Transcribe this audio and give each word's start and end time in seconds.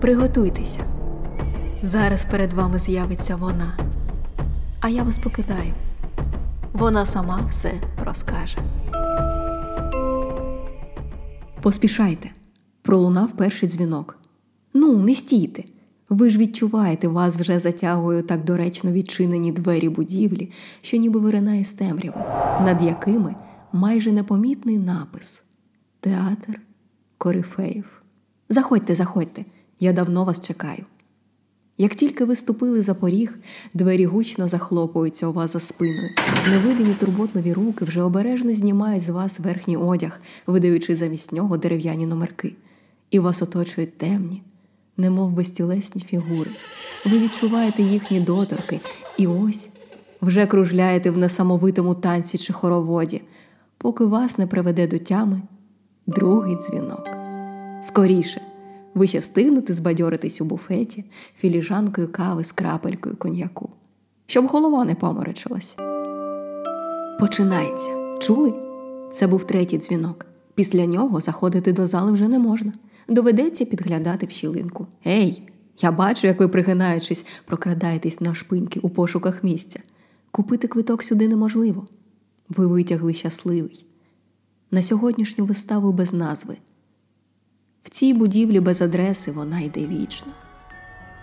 Приготуйтеся. 0.00 0.80
Зараз 1.82 2.24
перед 2.24 2.52
вами 2.52 2.78
з'явиться 2.78 3.36
вона, 3.36 3.78
а 4.80 4.88
я 4.88 5.02
вас 5.02 5.18
покидаю. 5.18 5.74
Вона 6.72 7.06
сама 7.06 7.40
все 7.50 7.72
розкаже. 8.04 8.58
Поспішайте. 11.62 12.30
Пролунав 12.82 13.32
перший 13.32 13.68
дзвінок. 13.68 14.18
Ну, 14.74 14.98
не 14.98 15.14
стійте. 15.14 15.64
Ви 16.08 16.30
ж 16.30 16.38
відчуваєте, 16.38 17.08
вас 17.08 17.36
вже 17.36 17.60
затягує 17.60 18.22
так 18.22 18.44
доречно 18.44 18.92
відчинені 18.92 19.52
двері 19.52 19.88
будівлі, 19.88 20.50
що 20.82 20.96
ніби 20.96 21.20
виринає 21.20 21.64
з 21.64 21.72
темряви, 21.72 22.20
над 22.64 22.82
якими 22.82 23.34
майже 23.72 24.12
непомітний 24.12 24.78
напис 24.78 25.42
Театр 26.00 26.60
Корифеїв. 27.18 28.02
Заходьте, 28.48 28.94
заходьте, 28.94 29.44
я 29.80 29.92
давно 29.92 30.24
вас 30.24 30.40
чекаю. 30.40 30.84
Як 31.80 31.94
тільки 31.94 32.24
ви 32.24 32.36
ступили 32.36 32.82
за 32.82 32.94
поріг, 32.94 33.38
двері 33.74 34.06
гучно 34.06 34.48
захлопуються 34.48 35.26
у 35.26 35.32
вас 35.32 35.52
за 35.52 35.60
спиною. 35.60 36.08
Невидимі 36.50 36.94
турботливі 36.94 37.52
руки 37.52 37.84
вже 37.84 38.02
обережно 38.02 38.54
знімають 38.54 39.02
з 39.02 39.08
вас 39.08 39.40
верхній 39.40 39.76
одяг, 39.76 40.20
видаючи 40.46 40.96
замість 40.96 41.32
нього 41.32 41.56
дерев'яні 41.56 42.06
номерки, 42.06 42.52
і 43.10 43.18
вас 43.18 43.42
оточують 43.42 43.98
темні, 43.98 44.42
немов 44.96 45.32
безтілесні 45.32 46.02
фігури. 46.02 46.50
Ви 47.06 47.18
відчуваєте 47.18 47.82
їхні 47.82 48.20
доторки, 48.20 48.80
і 49.16 49.26
ось 49.26 49.70
вже 50.22 50.46
кружляєте 50.46 51.10
в 51.10 51.18
несамовитому 51.18 51.94
танці 51.94 52.38
чи 52.38 52.52
хороводі, 52.52 53.22
поки 53.78 54.04
вас 54.04 54.38
не 54.38 54.46
приведе 54.46 54.86
до 54.86 54.98
тями 54.98 55.42
другий 56.06 56.56
дзвінок. 56.56 57.08
Скоріше, 57.82 58.40
ви 58.98 59.06
ще 59.06 59.18
встигнете 59.18 59.74
збадьоритись 59.74 60.40
у 60.40 60.44
буфеті 60.44 61.04
філіжанкою 61.38 62.12
кави 62.12 62.44
з 62.44 62.52
крапелькою 62.52 63.16
коньяку, 63.16 63.70
щоб 64.26 64.46
голова 64.46 64.84
не 64.84 64.94
поморочилась. 64.94 65.76
Починається. 67.20 67.90
Чули? 68.20 68.54
Це 69.12 69.26
був 69.26 69.44
третій 69.44 69.78
дзвінок. 69.78 70.26
Після 70.54 70.86
нього 70.86 71.20
заходити 71.20 71.72
до 71.72 71.86
зали 71.86 72.12
вже 72.12 72.28
не 72.28 72.38
можна. 72.38 72.72
Доведеться 73.08 73.64
підглядати 73.64 74.26
в 74.26 74.30
щілинку. 74.30 74.86
Ей, 75.06 75.42
я 75.80 75.92
бачу, 75.92 76.26
як 76.26 76.40
ви, 76.40 76.48
пригинаючись, 76.48 77.26
прокрадаєтесь 77.44 78.20
на 78.20 78.34
шпиньки 78.34 78.80
у 78.80 78.90
пошуках 78.90 79.44
місця. 79.44 79.80
Купити 80.30 80.68
квиток 80.68 81.02
сюди 81.02 81.28
неможливо. 81.28 81.86
Ви 82.48 82.66
витягли 82.66 83.14
щасливий. 83.14 83.86
На 84.70 84.82
сьогоднішню 84.82 85.44
виставу 85.44 85.92
без 85.92 86.12
назви. 86.12 86.56
В 87.88 87.90
цій 87.90 88.14
будівлі 88.14 88.60
без 88.60 88.82
адреси 88.82 89.32
вона 89.32 89.60
йде 89.60 89.80
вічно. 89.80 90.32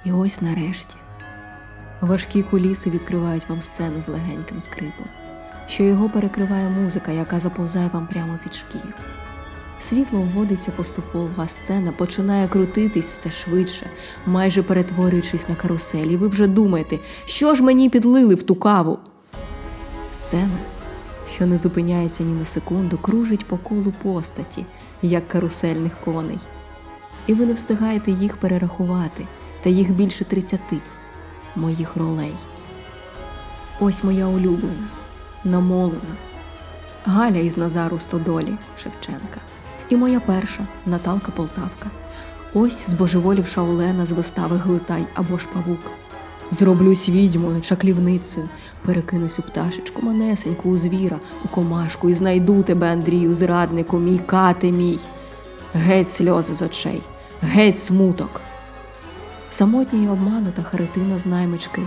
І 0.05 0.11
ось 0.11 0.41
нарешті 0.41 0.95
важкі 2.02 2.44
куліси 2.44 2.89
відкривають 2.89 3.49
вам 3.49 3.61
сцену 3.61 4.02
з 4.02 4.08
легеньким 4.08 4.61
скрипом, 4.61 5.05
що 5.67 5.83
його 5.83 6.09
перекриває 6.09 6.69
музика, 6.69 7.11
яка 7.11 7.39
заповзає 7.39 7.89
вам 7.93 8.08
прямо 8.08 8.39
під 8.43 8.53
шкіру. 8.53 8.93
Світло 9.80 10.21
вводиться 10.21 10.71
поступово, 10.71 11.30
а 11.38 11.47
сцена 11.47 11.91
починає 11.91 12.47
крутитись 12.47 13.11
все 13.11 13.30
швидше, 13.30 13.89
майже 14.25 14.63
перетворюючись 14.63 15.49
на 15.49 15.55
каруселі. 15.55 16.17
Ви 16.17 16.27
вже 16.27 16.47
думаєте, 16.47 16.99
що 17.25 17.55
ж 17.55 17.63
мені 17.63 17.89
підлили 17.89 18.36
в 18.36 18.43
ту 18.43 18.55
каву? 18.55 18.99
Сцена, 20.13 20.58
що 21.36 21.45
не 21.45 21.58
зупиняється 21.58 22.23
ні 22.23 22.33
на 22.33 22.45
секунду, 22.45 22.97
кружить 22.97 23.45
по 23.45 23.58
колу 23.58 23.93
постаті, 24.03 24.66
як 25.01 25.27
карусельних 25.27 25.93
коней. 26.05 26.39
І 27.27 27.33
ви 27.33 27.45
не 27.45 27.53
встигаєте 27.53 28.11
їх 28.11 28.38
перерахувати, 28.38 29.27
та 29.63 29.69
їх 29.69 29.91
більше 29.91 30.25
тридцяти 30.25 30.77
моїх 31.55 31.95
ролей. 31.95 32.33
Ось 33.79 34.03
моя 34.03 34.27
улюблена, 34.27 34.87
намолена, 35.43 36.15
Галя 37.05 37.37
із 37.37 37.58
Назару 37.58 37.99
Стодолі 37.99 38.53
Шевченка. 38.83 39.39
І 39.89 39.95
моя 39.95 40.20
перша 40.20 40.67
Наталка 40.86 41.31
Полтавка. 41.31 41.89
Ось 42.53 42.89
збожеволівша 42.89 43.61
Олена 43.61 44.05
з 44.05 44.11
вистави 44.11 44.58
Глитай 44.58 45.05
або 45.14 45.37
ж 45.37 45.47
павук. 45.53 45.80
Зроблюсь 46.52 47.10
відьмою, 47.10 47.61
чаклівницею, 47.61 48.50
перекинусь 48.86 49.39
у 49.39 49.42
пташечку 49.42 50.02
манесеньку 50.06 50.70
у 50.70 50.78
звіра, 50.78 51.20
у 51.45 51.48
комашку 51.48 52.10
і 52.10 52.14
знайду 52.14 52.64
тебе, 52.64 52.92
Андрію, 52.92 53.36
зраднику, 53.36 54.00
мій 54.00 54.20
кати 54.26 54.72
мій. 54.72 55.00
Геть 55.73 56.10
сльози 56.10 56.54
з 56.54 56.61
очей, 56.61 57.02
геть 57.42 57.80
смуток. 57.80 58.42
Самотня 59.52 60.00
й 60.00 60.08
обманута 60.08 60.64
Харитина 60.64 61.20
з 61.20 61.26
наймички. 61.26 61.82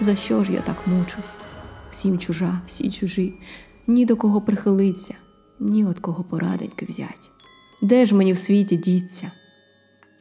За 0.00 0.16
що 0.16 0.44
ж 0.44 0.52
я 0.52 0.60
так 0.60 0.76
мучусь? 0.86 1.34
Всім 1.90 2.18
чужа, 2.18 2.60
всі 2.66 2.90
чужі, 2.90 3.34
ні 3.86 4.04
до 4.04 4.16
кого 4.16 4.40
прихилиться, 4.40 5.14
ні 5.60 5.84
от 5.84 6.00
кого 6.00 6.24
пораденьки 6.24 6.86
взять. 6.86 7.30
Де 7.82 8.06
ж 8.06 8.14
мені 8.14 8.32
в 8.32 8.38
світі 8.38 8.76
діться? 8.76 9.30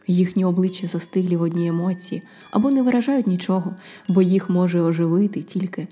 Їхні 0.08 0.46
обличчя 0.46 0.88
застиглі 0.88 1.38
в 1.38 1.42
одній 1.42 1.68
емоції 1.68 2.22
або 2.52 2.72
не 2.72 2.82
виражають 2.82 3.28
нічого, 3.28 3.76
бо 4.08 4.22
їх 4.22 4.50
може 4.50 4.82
оживити 4.82 5.44
тільки 5.44 5.88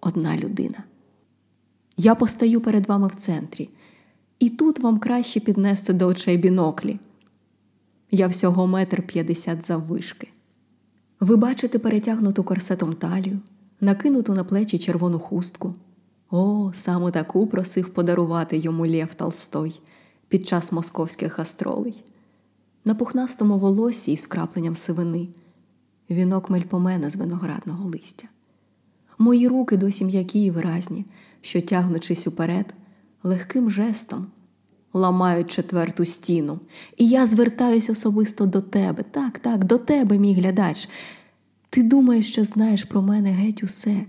одна 0.00 0.36
людина. 0.36 0.84
Я 1.96 2.14
постаю 2.14 2.60
перед 2.60 2.88
вами 2.88 3.08
в 3.08 3.14
центрі, 3.14 3.70
і 4.38 4.50
тут 4.50 4.78
вам 4.78 4.98
краще 4.98 5.40
піднести 5.40 5.92
до 5.92 6.06
очей 6.06 6.36
біноклі. 6.36 6.98
Я 8.10 8.28
всього 8.28 8.66
метр 8.66 9.02
п'ятдесят 9.02 9.66
заввишки. 9.66 10.28
Ви 11.20 11.36
бачите 11.36 11.78
перетягнуту 11.78 12.44
корсетом 12.44 12.94
талію, 12.94 13.40
накинуту 13.80 14.34
на 14.34 14.44
плечі 14.44 14.78
червону 14.78 15.18
хустку. 15.18 15.74
О, 16.30 16.72
саме 16.74 17.10
таку 17.10 17.46
просив 17.46 17.88
подарувати 17.88 18.58
йому 18.58 18.86
Лєв 18.86 19.14
Толстой 19.14 19.80
під 20.28 20.48
час 20.48 20.72
московських 20.72 21.38
гастролей. 21.38 22.04
На 22.86 22.94
пухнастому 22.94 23.58
волосі 23.58 24.12
із 24.12 24.20
вкрапленням 24.20 24.76
сивини, 24.76 25.28
вінок 26.10 26.50
мельпомена 26.50 27.10
з 27.10 27.16
виноградного 27.16 27.88
листя. 27.88 28.28
Мої 29.18 29.48
руки 29.48 29.76
досі 29.76 30.04
м'які 30.04 30.44
і 30.44 30.50
виразні, 30.50 31.04
що, 31.40 31.60
тягнучись 31.60 32.26
уперед, 32.26 32.74
легким 33.22 33.70
жестом 33.70 34.26
ламають 34.92 35.50
четверту 35.50 36.04
стіну. 36.04 36.60
І 36.96 37.08
я 37.08 37.26
звертаюсь 37.26 37.90
особисто 37.90 38.46
до 38.46 38.60
тебе. 38.60 39.02
Так, 39.02 39.38
так, 39.38 39.64
до 39.64 39.78
тебе, 39.78 40.18
мій 40.18 40.34
глядач. 40.34 40.88
Ти 41.70 41.82
думаєш, 41.82 42.32
що 42.32 42.44
знаєш 42.44 42.84
про 42.84 43.02
мене 43.02 43.30
геть 43.30 43.62
усе. 43.62 44.00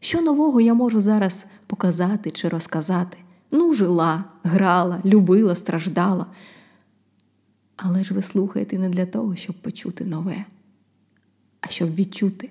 Що 0.00 0.20
нового 0.20 0.60
я 0.60 0.74
можу 0.74 1.00
зараз 1.00 1.46
показати 1.66 2.30
чи 2.30 2.48
розказати? 2.48 3.18
Ну, 3.50 3.74
жила, 3.74 4.24
грала, 4.42 5.00
любила, 5.04 5.54
страждала. 5.54 6.26
Але 7.80 8.04
ж 8.04 8.14
ви 8.14 8.22
слухаєте 8.22 8.78
не 8.78 8.88
для 8.88 9.06
того, 9.06 9.36
щоб 9.36 9.56
почути 9.56 10.04
нове, 10.04 10.44
а 11.60 11.68
щоб 11.68 11.94
відчути, 11.94 12.50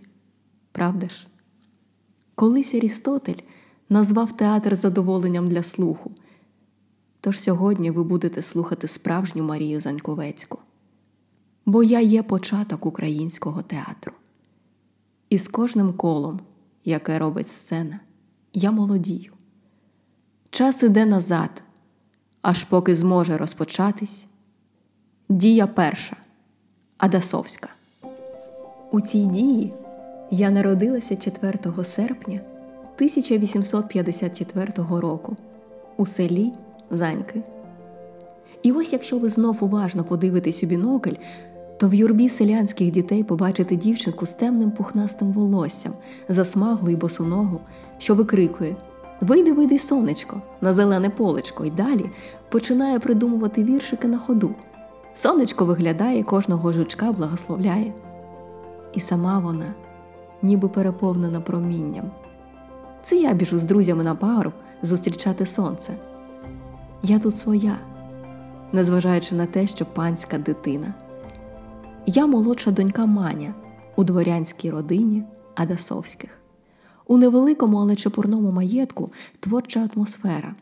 правда 0.71 1.09
ж? 1.09 1.27
Колись 2.35 2.73
Арістотель 2.73 3.41
назвав 3.89 4.38
театр 4.38 4.75
задоволенням 4.75 5.49
для 5.49 5.63
слуху. 5.63 6.11
Тож 7.21 7.39
сьогодні 7.39 7.91
ви 7.91 8.03
будете 8.03 8.41
слухати 8.41 8.88
справжню 8.88 9.43
Марію 9.43 9.81
Заньковецьку, 9.81 10.59
бо 11.65 11.83
я 11.83 11.99
є 11.99 12.23
початок 12.23 12.85
українського 12.85 13.61
театру. 13.61 14.13
І 15.29 15.38
з 15.38 15.47
кожним 15.47 15.94
колом, 15.94 16.39
яке 16.85 17.19
робить 17.19 17.49
сцена, 17.49 17.99
я 18.53 18.71
молодію. 18.71 19.31
Час 20.49 20.83
іде 20.83 21.05
назад, 21.05 21.63
аж 22.41 22.63
поки 22.63 22.95
зможе 22.95 23.38
розпочатись. 23.38 24.26
Дія 25.29 25.67
перша 25.67 26.15
Адасовська. 26.97 27.69
У 28.91 29.01
цій 29.01 29.25
дії 29.25 29.74
я 30.31 30.50
народилася 30.50 31.15
4 31.15 31.83
серпня 31.83 32.39
1854 32.95 34.71
року 34.77 35.35
у 35.97 36.06
селі 36.06 36.51
Заньки. 36.91 37.41
І 38.63 38.71
ось 38.71 38.94
якщо 38.94 39.18
ви 39.18 39.29
знов 39.29 39.57
уважно 39.62 40.03
подивитесь 40.03 40.63
у 40.63 40.68
бінокль, 40.68 41.15
то 41.77 41.89
в 41.89 41.94
юрбі 41.94 42.30
селянських 42.30 42.91
дітей 42.91 43.23
побачите 43.23 43.75
дівчинку 43.75 44.25
з 44.25 44.33
темним 44.33 44.71
пухнастим 44.71 45.31
волоссям, 45.31 45.94
засмаглу 46.30 46.89
й 46.89 46.95
босоногу, 46.95 47.59
що 47.97 48.15
викрикує 48.15 48.75
Вийди, 49.21 49.53
вийди, 49.53 49.80
сонечко, 49.80 50.41
на 50.62 50.73
зелене 50.73 51.09
полечко, 51.09 51.65
і 51.65 51.69
далі 51.69 52.09
починає 52.50 53.00
придумувати 53.00 53.63
віршики 53.63 54.07
на 54.07 54.18
ходу. 54.18 54.56
Сонечко 55.18 55.66
виглядає, 55.66 56.24
кожного 56.24 56.74
жучка 56.74 57.12
благословляє. 57.12 57.94
І 58.94 59.00
сама 59.00 59.40
вона, 59.40 59.74
ніби 60.42 60.69
переповнена 60.69 61.42
промінням. 61.42 62.12
Це 63.04 63.16
я 63.16 63.34
біжу 63.34 63.60
з 63.60 63.64
друзями 63.64 64.04
на 64.04 64.16
пагорб 64.16 64.54
зустрічати 64.81 65.46
сонце. 65.46 65.94
Я 67.04 67.19
тут 67.19 67.36
своя, 67.36 67.78
незважаючи 68.74 69.36
на 69.36 69.46
те, 69.46 69.68
що 69.68 69.86
панська 69.86 70.38
дитина. 70.38 70.94
Я 72.06 72.25
молодша 72.25 72.72
донька 72.72 73.06
Маня 73.06 73.54
у 73.96 74.04
дворянській 74.04 74.72
родині 74.72 75.24
Адасовських. 75.56 76.30
У 77.08 77.18
невеликому, 77.18 77.78
але 77.78 77.96
чепурному 77.96 78.52
маєтку 78.52 79.12
творча 79.40 79.90
атмосфера. 79.94 80.56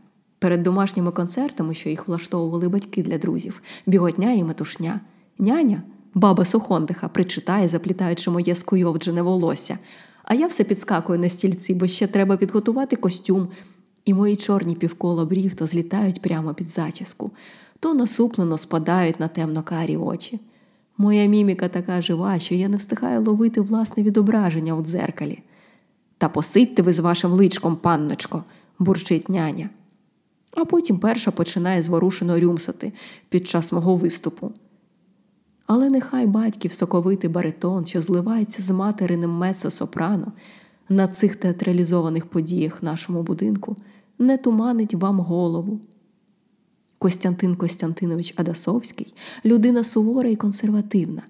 Перед 0.45 0.63
домашніми 0.63 1.11
концертами, 1.11 1.73
що 1.73 1.89
їх 1.89 2.07
влаштовували 2.07 2.69
батьки 2.69 3.03
для 3.03 3.17
друзів, 3.17 3.61
біготня 3.85 4.31
і 4.31 4.43
метушня. 4.43 4.99
Няня, 5.39 5.81
баба 6.13 6.45
Сухондиха, 6.45 7.07
причитає, 7.07 7.67
заплітаючи 7.67 8.31
моє 8.31 8.55
скуйовджене 8.55 9.21
волосся. 9.21 9.77
А 10.23 10.33
я 10.33 10.47
все 10.47 10.63
підскакую 10.63 11.19
на 11.19 11.29
стільці, 11.29 11.73
бо 11.73 11.87
ще 11.87 12.07
треба 12.07 12.37
підготувати 12.37 12.95
костюм. 12.95 13.47
І 14.05 14.13
мої 14.13 14.35
чорні 14.35 14.75
півкола 14.75 15.25
брів 15.25 15.55
то 15.55 15.67
злітають 15.67 16.21
прямо 16.21 16.53
під 16.53 16.69
зачіску, 16.69 17.31
то 17.79 17.93
насуплено 17.93 18.57
спадають 18.57 19.19
на 19.19 19.27
темно-карі 19.27 19.97
очі. 19.97 20.39
Моя 20.97 21.25
міміка 21.25 21.67
така 21.67 22.01
жива, 22.01 22.39
що 22.39 22.55
я 22.55 22.69
не 22.69 22.77
встигаю 22.77 23.21
ловити 23.21 23.61
власне 23.61 24.03
відображення 24.03 24.75
у 24.75 24.81
дзеркалі. 24.81 25.39
Та 26.17 26.29
посидьте 26.29 26.81
ви 26.81 26.93
з 26.93 26.99
вашим 26.99 27.31
личком, 27.31 27.75
панночко, 27.75 28.43
бурчить 28.79 29.29
няня. 29.29 29.69
А 30.55 30.65
потім 30.65 30.99
перша 30.99 31.31
починає 31.31 31.81
зворушено 31.81 32.39
рюмсати 32.39 32.93
під 33.29 33.47
час 33.47 33.71
мого 33.71 33.95
виступу. 33.95 34.51
Але 35.67 35.89
нехай 35.89 36.25
батьків 36.27 36.73
соковитий 36.73 37.29
баритон, 37.29 37.85
що 37.85 38.01
зливається 38.01 38.61
з 38.61 38.69
материним 38.69 39.43
мецо-сопрано 39.43 40.27
на 40.89 41.07
цих 41.07 41.35
театралізованих 41.35 42.25
подіях 42.25 42.81
в 42.81 42.85
нашому 42.85 43.23
будинку, 43.23 43.75
не 44.19 44.37
туманить 44.37 44.93
вам 44.93 45.19
голову. 45.19 45.79
Костянтин 46.97 47.55
Костянтинович 47.55 48.33
Адасовський 48.37 49.13
людина 49.45 49.83
сувора 49.83 50.29
і 50.29 50.35
консервативна. 50.35 51.21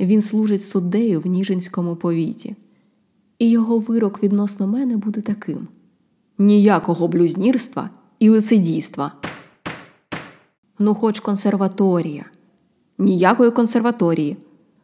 Він 0.00 0.22
служить 0.22 0.64
суддею 0.64 1.20
в 1.20 1.26
Ніжинському 1.26 1.96
повіті, 1.96 2.56
і 3.38 3.50
його 3.50 3.78
вирок 3.78 4.22
відносно 4.22 4.66
мене 4.66 4.96
буде 4.96 5.20
таким: 5.20 5.68
ніякого 6.38 7.08
блюзнірства 7.08 7.90
і 8.24 8.28
лицедійства. 8.28 9.12
Ну, 10.78 10.94
хоч 10.94 11.20
консерваторія, 11.20 12.24
ніякої 12.98 13.50
консерваторії. 13.50 14.36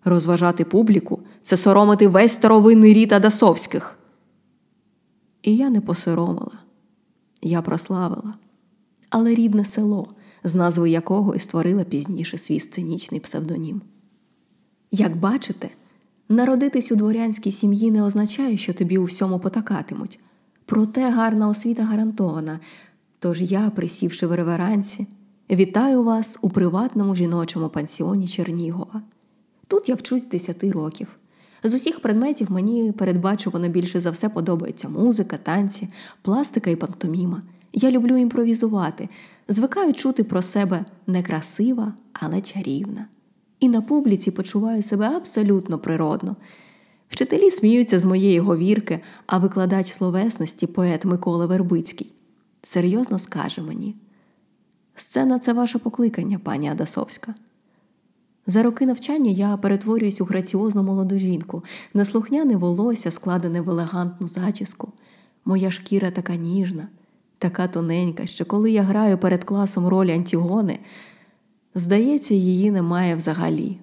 Розважати 0.04 0.64
публіку 0.64 1.20
це 1.42 1.56
соромити 1.56 2.08
весь 2.08 2.32
старовинний 2.32 2.94
рід 2.94 3.12
Адасовських. 3.12 3.98
І 5.42 5.56
я 5.56 5.70
не 5.70 5.80
посоромила, 5.80 6.58
я 7.42 7.62
прославила 7.62 8.34
але 9.10 9.34
рідне 9.34 9.64
село, 9.64 10.08
з 10.44 10.54
назви 10.54 10.90
якого 10.90 11.34
і 11.34 11.38
створила 11.38 11.84
пізніше 11.84 12.38
свій 12.38 12.60
сценічний 12.60 13.20
псевдонім. 13.20 13.82
Як 14.92 15.16
бачите, 15.16 15.68
народитись 16.28 16.92
у 16.92 16.96
дворянській 16.96 17.52
сім'ї 17.52 17.90
не 17.90 18.02
означає, 18.02 18.56
що 18.56 18.74
тобі 18.74 18.98
у 18.98 19.04
всьому 19.04 19.38
потакатимуть, 19.38 20.20
проте 20.66 21.10
гарна 21.10 21.48
освіта 21.48 21.82
гарантована. 21.82 22.60
Тож 23.22 23.42
я, 23.42 23.70
присівши 23.70 24.26
в 24.26 24.32
реверансі, 24.32 25.06
вітаю 25.50 26.02
вас 26.02 26.38
у 26.42 26.50
приватному 26.50 27.16
жіночому 27.16 27.68
пансіоні 27.68 28.28
Чернігова. 28.28 29.02
Тут 29.68 29.88
я 29.88 29.94
вчусь 29.94 30.26
10 30.26 30.64
років. 30.64 31.08
З 31.62 31.74
усіх 31.74 32.00
предметів 32.00 32.52
мені 32.52 32.92
передбачувано 32.92 33.68
більше 33.68 34.00
за 34.00 34.10
все 34.10 34.28
подобається 34.28 34.88
музика, 34.88 35.36
танці, 35.42 35.88
пластика 36.22 36.70
і 36.70 36.76
пантоміма. 36.76 37.42
Я 37.72 37.90
люблю 37.90 38.16
імпровізувати, 38.16 39.08
звикаю 39.48 39.92
чути 39.92 40.24
про 40.24 40.42
себе 40.42 40.84
некрасива, 41.06 41.94
але 42.12 42.40
чарівна. 42.40 43.06
І 43.60 43.68
на 43.68 43.82
публіці 43.82 44.30
почуваю 44.30 44.82
себе 44.82 45.06
абсолютно 45.06 45.78
природно. 45.78 46.36
Вчителі 47.08 47.50
сміються 47.50 48.00
з 48.00 48.04
моєї 48.04 48.38
говірки, 48.38 49.00
а 49.26 49.38
викладач 49.38 49.92
словесності, 49.92 50.66
поет 50.66 51.04
Микола 51.04 51.46
Вербицький, 51.46 52.12
серйозно 52.62 53.18
скаже 53.18 53.62
мені: 53.62 53.96
Сцена 54.94 55.38
це 55.38 55.52
ваше 55.52 55.78
покликання, 55.78 56.38
пані 56.38 56.68
Адасовська. 56.68 57.34
За 58.46 58.62
роки 58.62 58.86
навчання 58.86 59.30
я 59.30 59.56
перетворююсь 59.56 60.20
у 60.20 60.24
граціозну 60.24 60.82
молоду 60.82 61.18
жінку, 61.18 61.64
неслухняне 61.94 62.56
волосся, 62.56 63.10
складене 63.10 63.60
в 63.60 63.70
елегантну 63.70 64.28
зачіску. 64.28 64.92
Моя 65.44 65.70
шкіра 65.70 66.10
така 66.10 66.36
ніжна 66.36 66.88
така 67.40 67.68
тоненька, 67.68 68.26
що 68.26 68.44
коли 68.44 68.70
я 68.70 68.82
граю 68.82 69.18
перед 69.18 69.44
класом 69.44 69.88
роль 69.88 70.10
Антігони, 70.10 70.78
здається, 71.74 72.34
її 72.34 72.70
немає 72.70 73.14
взагалі. 73.14 73.78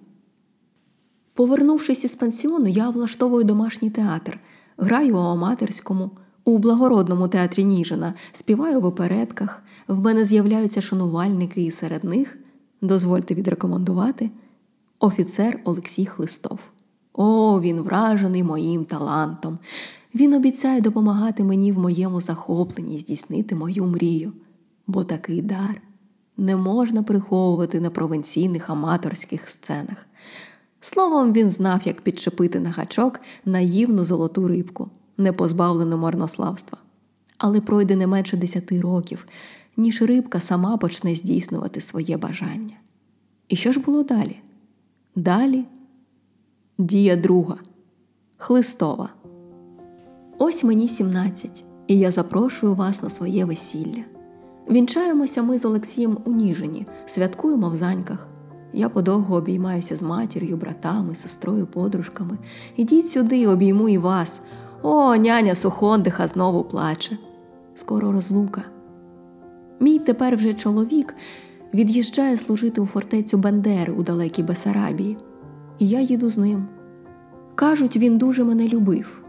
Повернувшись 1.34 2.04
із 2.04 2.16
пансіону, 2.16 2.68
я 2.68 2.90
влаштовую 2.90 3.44
домашній 3.44 3.90
театр, 3.90 4.40
граю 4.78 5.16
у 5.16 5.20
аматорському, 5.20 6.12
у 6.48 6.58
благородному 6.58 7.28
театрі 7.28 7.64
Ніжина, 7.64 8.14
співаю 8.34 8.82
в 8.82 8.86
оперетках, 8.86 9.64
в 9.88 10.00
мене 10.00 10.26
з'являються 10.26 10.82
шанувальники, 10.82 11.62
і 11.62 11.72
серед 11.72 12.04
них, 12.04 12.38
дозвольте 12.82 13.36
відрекомендувати, 13.36 14.30
офіцер 15.00 15.60
Олексій 15.64 16.06
Хлистов. 16.06 16.60
О, 17.14 17.62
він 17.62 17.82
вражений 17.82 18.44
моїм 18.44 18.86
талантом. 18.86 19.60
Він 20.16 20.34
обіцяє 20.34 20.82
допомагати 20.82 21.44
мені 21.44 21.72
в 21.72 21.80
моєму 21.80 22.22
захопленні 22.22 22.98
здійснити 22.98 23.56
мою 23.56 23.86
мрію, 23.86 24.34
бо 24.88 25.04
такий 25.04 25.42
дар 25.42 25.82
не 26.38 26.56
можна 26.56 27.04
приховувати 27.04 27.80
на 27.80 27.90
провинційних 27.90 28.70
аматорських 28.70 29.50
сценах. 29.50 30.06
Словом, 30.82 31.34
він 31.34 31.52
знав, 31.52 31.82
як 31.86 32.02
підчепити 32.02 32.60
на 32.60 32.70
гачок 32.70 33.20
наївну 33.46 34.06
золоту 34.06 34.48
рибку, 34.48 34.90
не 35.18 35.34
позбавлену 35.34 35.98
марнославства. 35.98 36.78
Але 37.38 37.62
пройде 37.62 37.96
не 37.96 38.08
менше 38.08 38.38
десяти 38.38 38.82
років, 38.82 39.28
ніж 39.78 40.02
рибка 40.02 40.40
сама 40.40 40.78
почне 40.78 41.16
здійснювати 41.16 41.82
своє 41.82 42.18
бажання. 42.18 42.76
І 43.50 43.56
що 43.56 43.72
ж 43.72 43.80
було 43.80 44.04
далі? 44.04 44.38
Далі 45.16 45.66
дія 46.78 47.16
друга 47.16 47.58
Хлистова. 48.38 49.10
Ось 50.38 50.64
мені 50.64 50.88
17, 50.88 51.66
і 51.88 52.00
я 52.00 52.12
запрошую 52.12 52.76
вас 52.76 53.04
на 53.04 53.10
своє 53.10 53.46
весілля. 53.46 54.04
Вінчаємося 54.72 55.44
ми 55.44 55.58
з 55.58 55.66
Олексієм 55.66 56.18
у 56.26 56.32
Ніжині, 56.32 56.86
святкуємо 57.06 57.70
в 57.70 57.76
заньках. 57.76 58.28
Я 58.74 58.90
подовго 58.90 59.36
обіймаюся 59.36 59.96
з 59.96 60.02
матір'ю, 60.02 60.58
братами, 60.58 61.16
сестрою, 61.16 61.66
подружками. 61.66 62.38
Ідіть 62.76 63.10
сюди, 63.10 63.48
обійму 63.48 63.90
і 63.90 63.98
вас. 63.98 64.42
О, 64.84 65.16
няня 65.16 65.56
Сухондиха 65.56 66.28
знову 66.28 66.64
плаче. 66.64 67.18
Скоро 67.76 68.12
розлука. 68.12 68.64
Мій 69.80 70.00
тепер 70.00 70.36
вже 70.36 70.54
чоловік 70.54 71.16
від'їжджає 71.74 72.38
служити 72.38 72.82
у 72.82 72.86
фортецю 72.86 73.38
Бендери 73.38 73.94
у 73.94 74.04
далекій 74.04 74.44
Бесарабії, 74.44 75.18
і 75.80 75.88
я 75.88 76.02
їду 76.02 76.30
з 76.30 76.38
ним. 76.38 76.68
Кажуть, 77.56 77.98
він 77.98 78.18
дуже 78.18 78.44
мене 78.44 78.68
любив. 78.68 79.24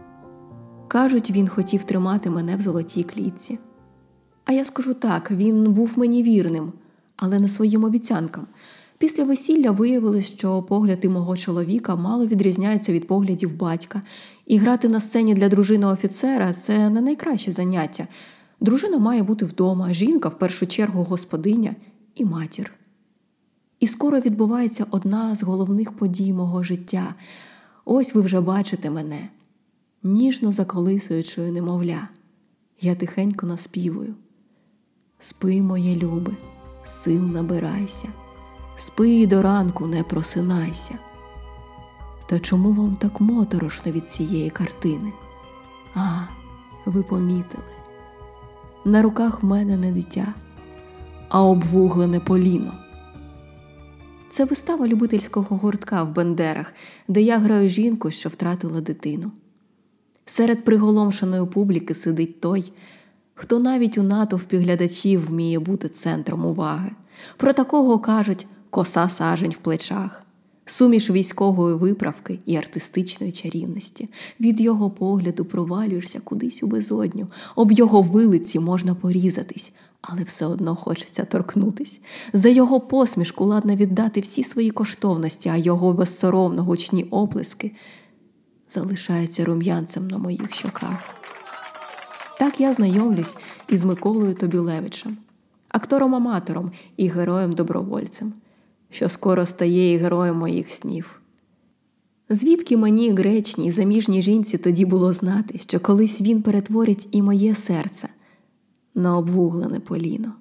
Кажуть, 0.87 1.31
він 1.31 1.47
хотів 1.47 1.83
тримати 1.83 2.29
мене 2.29 2.55
в 2.55 2.59
золотій 2.59 3.03
клітці. 3.03 3.59
А 4.45 4.51
я 4.51 4.65
скажу 4.65 4.93
так: 4.93 5.31
він 5.31 5.73
був 5.73 5.93
мені 5.95 6.23
вірним, 6.23 6.73
але 7.17 7.39
не 7.39 7.49
своїм 7.49 7.83
обіцянкам. 7.83 8.47
Після 8.99 9.23
весілля 9.23 9.71
виявилось, 9.71 10.25
що 10.25 10.63
погляди 10.63 11.09
мого 11.09 11.37
чоловіка 11.37 11.95
мало 11.95 12.27
відрізняються 12.27 12.93
від 12.93 13.07
поглядів 13.07 13.57
батька, 13.57 14.01
і 14.45 14.57
грати 14.57 14.89
на 14.89 14.99
сцені 14.99 15.33
для 15.33 15.49
дружини 15.49 15.85
офіцера 15.85 16.53
це 16.53 16.89
не 16.89 17.01
найкраще 17.01 17.51
заняття. 17.51 18.07
Дружина 18.59 18.99
має 18.99 19.23
бути 19.23 19.45
вдома, 19.45 19.93
жінка 19.93 20.29
в 20.29 20.39
першу 20.39 20.67
чергу 20.67 21.03
господиня 21.03 21.75
і 22.15 22.25
матір. 22.25 22.73
І 23.79 23.87
скоро 23.87 24.19
відбувається 24.19 24.85
одна 24.91 25.35
з 25.35 25.43
головних 25.43 25.91
подій 25.91 26.33
мого 26.33 26.63
життя. 26.63 27.15
Ось 27.85 28.15
ви 28.15 28.21
вже 28.21 28.41
бачите 28.41 28.89
мене 28.89 29.29
ніжно 30.03 30.51
заколисуючою 30.51 31.51
немовля, 31.51 32.07
я 32.81 32.95
тихенько 32.95 33.45
наспівую. 33.45 34.15
Спи, 35.19 35.61
моє 35.61 35.95
любе, 35.95 36.31
сил 36.85 37.21
набирайся, 37.21 38.07
спи 38.81 39.27
до 39.27 39.41
ранку 39.41 39.87
не 39.87 40.03
просинайся. 40.03 40.97
Та 42.29 42.39
чому 42.39 42.71
вам 42.71 42.95
так 42.95 43.21
моторошно 43.21 43.91
від 43.91 44.09
цієї 44.09 44.49
картини? 44.49 45.11
А, 45.95 46.21
ви 46.85 47.03
помітили, 47.03 47.63
на 48.85 49.01
руках 49.01 49.43
мене 49.43 49.77
не 49.77 49.91
дитя, 49.91 50.33
а 51.29 51.43
обвуглене 51.43 52.19
поліно. 52.19 52.73
Це 54.29 54.45
вистава 54.45 54.87
любительського 54.87 55.57
гуртка 55.57 56.03
в 56.03 56.13
Бендерах, 56.13 56.73
де 57.07 57.21
я 57.21 57.37
граю 57.37 57.69
жінку, 57.69 58.11
що 58.11 58.29
втратила 58.29 58.81
дитину. 58.81 59.31
Серед 60.25 60.63
приголомшеної 60.63 61.45
публіки 61.45 61.95
сидить 61.95 62.41
той, 62.41 62.71
хто 63.33 63.59
навіть 63.59 63.97
у 63.97 64.03
натовпі 64.03 64.57
глядачів 64.57 65.25
вміє 65.25 65.59
бути 65.59 65.89
центром 65.89 66.45
уваги. 66.45 66.91
Про 67.37 67.53
такого 67.53 67.99
кажуть 67.99 68.47
коса 68.69 69.09
сажень 69.09 69.51
в 69.51 69.57
плечах. 69.57 70.23
суміш 70.65 71.09
військової 71.09 71.75
виправки 71.75 72.39
і 72.45 72.55
артистичної 72.55 73.31
чарівності. 73.31 74.09
Від 74.39 74.61
його 74.61 74.89
погляду 74.89 75.45
провалюєшся 75.45 76.19
кудись 76.19 76.63
у 76.63 76.67
безодню, 76.67 77.27
об 77.55 77.71
його 77.71 78.01
вилиці 78.01 78.59
можна 78.59 78.95
порізатись, 78.95 79.71
але 80.01 80.23
все 80.23 80.45
одно 80.45 80.75
хочеться 80.75 81.25
торкнутись. 81.25 82.01
За 82.33 82.49
його 82.49 82.79
посмішку 82.79 83.45
ладна 83.45 83.75
віддати 83.75 84.21
всі 84.21 84.43
свої 84.43 84.71
коштовності, 84.71 85.49
а 85.49 85.57
його 85.57 85.93
безсоромно 85.93 86.63
гучні 86.63 87.03
оплески 87.03 87.71
залишаються 88.69 89.45
рум'янцем 89.45 90.07
на 90.07 90.17
моїх 90.17 90.53
щоках. 90.53 91.15
Так 92.39 92.59
я 92.59 92.73
знайомлюсь 92.73 93.37
із 93.67 93.83
Миколою 93.83 94.35
Тобілевичем, 94.35 95.17
актором-аматором 95.69 96.71
і 96.97 97.09
героєм-добровольцем, 97.09 98.33
що 98.89 99.09
скоро 99.09 99.45
стає 99.45 99.93
і 99.93 99.97
героєм 99.97 100.35
моїх 100.35 100.71
снів. 100.71 101.21
Звідки 102.29 102.77
мені, 102.77 103.11
гречній, 103.11 103.71
заміжній 103.71 104.21
жінці, 104.21 104.57
тоді 104.57 104.85
було 104.85 105.13
знати, 105.13 105.57
що 105.57 105.79
колись 105.79 106.21
він 106.21 106.41
перетворить 106.41 107.07
і 107.11 107.21
моє 107.21 107.55
серце 107.55 108.09
на 108.95 109.17
обвуглене 109.17 109.79
поліно. 109.79 110.33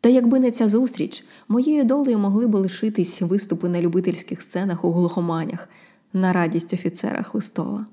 Та 0.00 0.08
якби 0.08 0.40
не 0.40 0.50
ця 0.50 0.68
зустріч, 0.68 1.24
моєю 1.48 1.84
долею 1.84 2.18
могли 2.18 2.46
б 2.46 2.54
лишитись 2.54 3.22
виступи 3.22 3.68
на 3.68 3.80
любительських 3.80 4.42
сценах 4.42 4.84
у 4.84 4.92
глухоманях 4.92 5.68
на 6.12 6.32
радість 6.32 6.74
офіцера 6.74 7.22
Хлистова. 7.22 7.86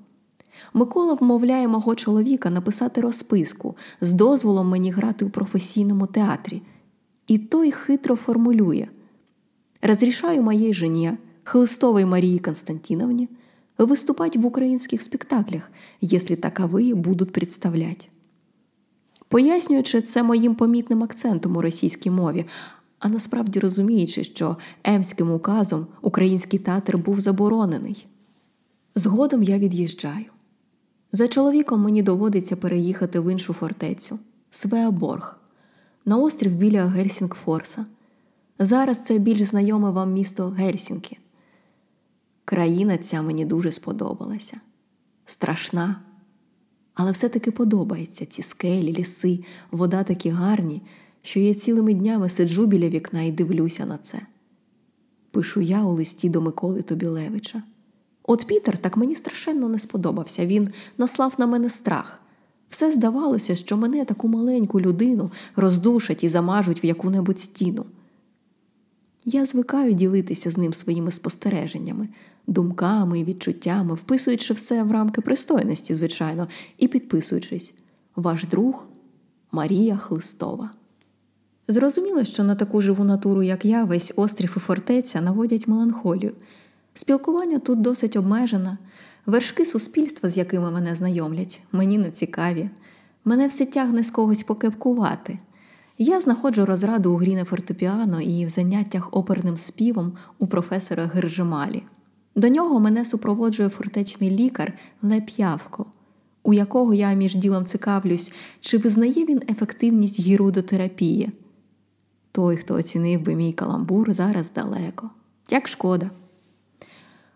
Микола 0.74 1.14
вмовляє 1.14 1.68
мого 1.68 1.94
чоловіка 1.94 2.50
написати 2.50 3.00
розписку 3.00 3.76
з 4.00 4.12
дозволом 4.12 4.68
мені 4.68 4.90
грати 4.90 5.24
у 5.24 5.30
професійному 5.30 6.06
театрі, 6.06 6.62
і 7.26 7.38
той 7.38 7.72
хитро 7.72 8.16
формулює: 8.16 8.86
Розрішаю 9.82 10.42
моїй 10.42 10.74
жені, 10.74 11.12
Хлистовой 11.44 12.04
Марії 12.04 12.38
Константиновні, 12.38 13.28
виступати 13.78 14.38
в 14.38 14.46
українських 14.46 15.02
спектаклях, 15.02 15.70
якщо 16.00 16.34
таковые 16.34 16.94
будуть 16.94 17.32
представляти. 17.32 18.06
Пояснюючи 19.28 20.02
це 20.02 20.22
моїм 20.22 20.54
помітним 20.54 21.02
акцентом 21.02 21.56
у 21.56 21.62
російській 21.62 22.10
мові, 22.10 22.46
а 22.98 23.08
насправді 23.08 23.60
розуміючи, 23.60 24.24
що 24.24 24.56
Емським 24.84 25.32
указом 25.32 25.86
український 26.02 26.58
театр 26.58 26.98
був 26.98 27.20
заборонений. 27.20 28.06
Згодом 28.94 29.42
я 29.42 29.58
від'їжджаю. 29.58 30.24
За 31.12 31.28
чоловіком 31.28 31.80
мені 31.80 32.02
доводиться 32.02 32.56
переїхати 32.56 33.20
в 33.20 33.32
іншу 33.32 33.52
фортецю 33.52 34.18
Свеаборг, 34.50 35.36
на 36.04 36.16
острів 36.16 36.52
біля 36.52 36.86
Гельсінгфорса. 36.86 37.86
Зараз 38.62 38.98
це 38.98 39.18
більш 39.18 39.42
знайоме 39.42 39.90
вам 39.90 40.12
місто 40.12 40.48
Гельсінки. 40.48 41.16
Країна 42.44 42.98
ця 42.98 43.22
мені 43.22 43.44
дуже 43.44 43.72
сподобалася. 43.72 44.60
Страшна, 45.26 45.96
але 46.94 47.10
все-таки 47.10 47.50
подобається 47.50 48.26
ці 48.26 48.42
скелі, 48.42 48.92
ліси, 48.92 49.44
вода 49.70 50.02
такі 50.02 50.30
гарні, 50.30 50.82
що 51.22 51.40
я 51.40 51.54
цілими 51.54 51.94
днями 51.94 52.28
сиджу 52.28 52.66
біля 52.66 52.88
вікна 52.88 53.22
і 53.22 53.32
дивлюся 53.32 53.86
на 53.86 53.98
це. 53.98 54.20
Пишу 55.30 55.60
я 55.60 55.84
у 55.84 55.92
листі 55.92 56.28
до 56.28 56.40
Миколи 56.40 56.82
Тобілевича. 56.82 57.62
От 58.22 58.46
Пітер 58.46 58.78
так 58.78 58.96
мені 58.96 59.14
страшенно 59.14 59.68
не 59.68 59.78
сподобався, 59.78 60.46
він 60.46 60.68
наслав 60.98 61.34
на 61.38 61.46
мене 61.46 61.70
страх. 61.70 62.20
Все 62.70 62.92
здавалося, 62.92 63.56
що 63.56 63.76
мене 63.76 64.04
таку 64.04 64.28
маленьку 64.28 64.80
людину 64.80 65.30
роздушать 65.56 66.24
і 66.24 66.28
замажуть 66.28 66.84
в 66.84 66.86
яку-небудь 66.86 67.40
стіну. 67.40 67.86
Я 69.24 69.46
звикаю 69.46 69.92
ділитися 69.92 70.50
з 70.50 70.58
ним 70.58 70.72
своїми 70.72 71.10
спостереженнями, 71.10 72.08
думками 72.46 73.20
і 73.20 73.24
відчуттями, 73.24 73.94
вписуючи 73.94 74.54
все 74.54 74.82
в 74.82 74.92
рамки 74.92 75.20
пристойності, 75.20 75.94
звичайно, 75.94 76.48
і 76.78 76.88
підписуючись 76.88 77.74
Ваш 78.16 78.44
друг 78.44 78.86
Марія 79.52 79.96
Хлистова. 79.96 80.70
Зрозуміло, 81.68 82.24
що 82.24 82.44
на 82.44 82.54
таку 82.54 82.80
живу 82.80 83.04
натуру, 83.04 83.42
як 83.42 83.64
я, 83.64 83.84
весь 83.84 84.12
острів 84.16 84.54
і 84.56 84.60
фортеця 84.60 85.20
наводять 85.20 85.68
меланхолію. 85.68 86.32
Спілкування 86.94 87.58
тут 87.58 87.80
досить 87.80 88.16
обмежене, 88.16 88.78
вершки 89.26 89.66
суспільства, 89.66 90.30
з 90.30 90.36
якими 90.36 90.70
мене 90.70 90.94
знайомлять, 90.94 91.60
мені 91.72 91.98
не 91.98 92.10
цікаві. 92.10 92.70
Мене 93.24 93.46
все 93.46 93.66
тягне 93.66 94.04
з 94.04 94.10
когось 94.10 94.42
покепкувати. 94.42 95.38
Я 96.02 96.20
знаходжу 96.20 96.64
розраду 96.64 97.12
у 97.12 97.16
грі 97.16 97.34
на 97.34 97.44
фортепіано 97.44 98.20
і 98.20 98.44
в 98.44 98.48
заняттях 98.48 99.08
оперним 99.12 99.56
співом 99.56 100.12
у 100.38 100.46
професора 100.46 101.06
Гержималі. 101.06 101.82
До 102.34 102.48
нього 102.48 102.80
мене 102.80 103.04
супроводжує 103.04 103.68
фортечний 103.68 104.30
лікар 104.30 104.78
Леп 105.02 105.30
Явко, 105.30 105.86
у 106.42 106.52
якого 106.52 106.94
я 106.94 107.12
між 107.12 107.36
ділом 107.36 107.64
цікавлюсь, 107.64 108.32
чи 108.60 108.78
визнає 108.78 109.24
він 109.24 109.42
ефективність 109.48 110.20
гірудотерапії. 110.20 111.30
Той, 112.32 112.56
хто 112.56 112.74
оцінив 112.74 113.20
би 113.20 113.34
мій 113.34 113.52
каламбур, 113.52 114.12
зараз 114.12 114.52
далеко. 114.52 115.10
Як 115.50 115.68
шкода. 115.68 116.10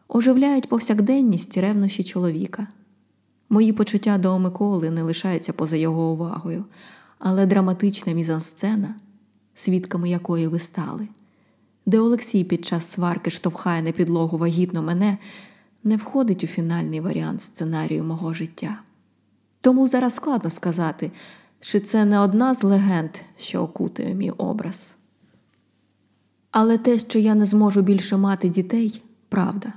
Оживляють 0.09 0.69
повсякденність 0.69 1.57
ревнощі 1.57 2.05
чоловіка. 2.05 2.67
Мої 3.49 3.73
почуття 3.73 4.19
до 4.19 4.39
Миколи 4.39 4.91
не 4.91 5.03
лишаються 5.03 5.53
поза 5.53 5.77
його 5.77 6.13
увагою, 6.13 6.65
але 7.25 7.47
драматична 7.47 8.13
мізансцена, 8.13 8.95
свідками 9.55 10.09
якої 10.09 10.47
ви 10.47 10.59
стали, 10.59 11.09
де 11.87 11.99
Олексій 11.99 12.45
під 12.45 12.65
час 12.65 12.87
сварки 12.87 13.31
штовхає 13.31 13.83
на 13.83 13.93
підлогу 13.93 14.39
вагітно 14.39 14.83
мене, 14.83 15.19
не 15.85 15.97
входить 15.97 16.45
у 16.45 16.47
фінальний 16.47 17.01
варіант 17.01 17.43
сценарію 17.43 18.05
мого 18.05 18.35
життя. 18.35 18.81
Тому 19.61 19.87
зараз 19.87 20.15
складно 20.15 20.51
сказати, 20.51 21.11
чи 21.61 21.81
це 21.81 22.05
не 22.05 22.19
одна 22.19 22.55
з 22.55 22.63
легенд, 22.63 23.11
що 23.37 23.61
окутує 23.63 24.15
мій 24.15 24.31
образ. 24.31 24.97
Але 26.51 26.79
те, 26.79 26.99
що 26.99 27.19
я 27.19 27.35
не 27.35 27.47
зможу 27.47 27.83
більше 27.83 28.17
мати 28.17 28.49
дітей, 28.49 29.03
правда. 29.29 29.73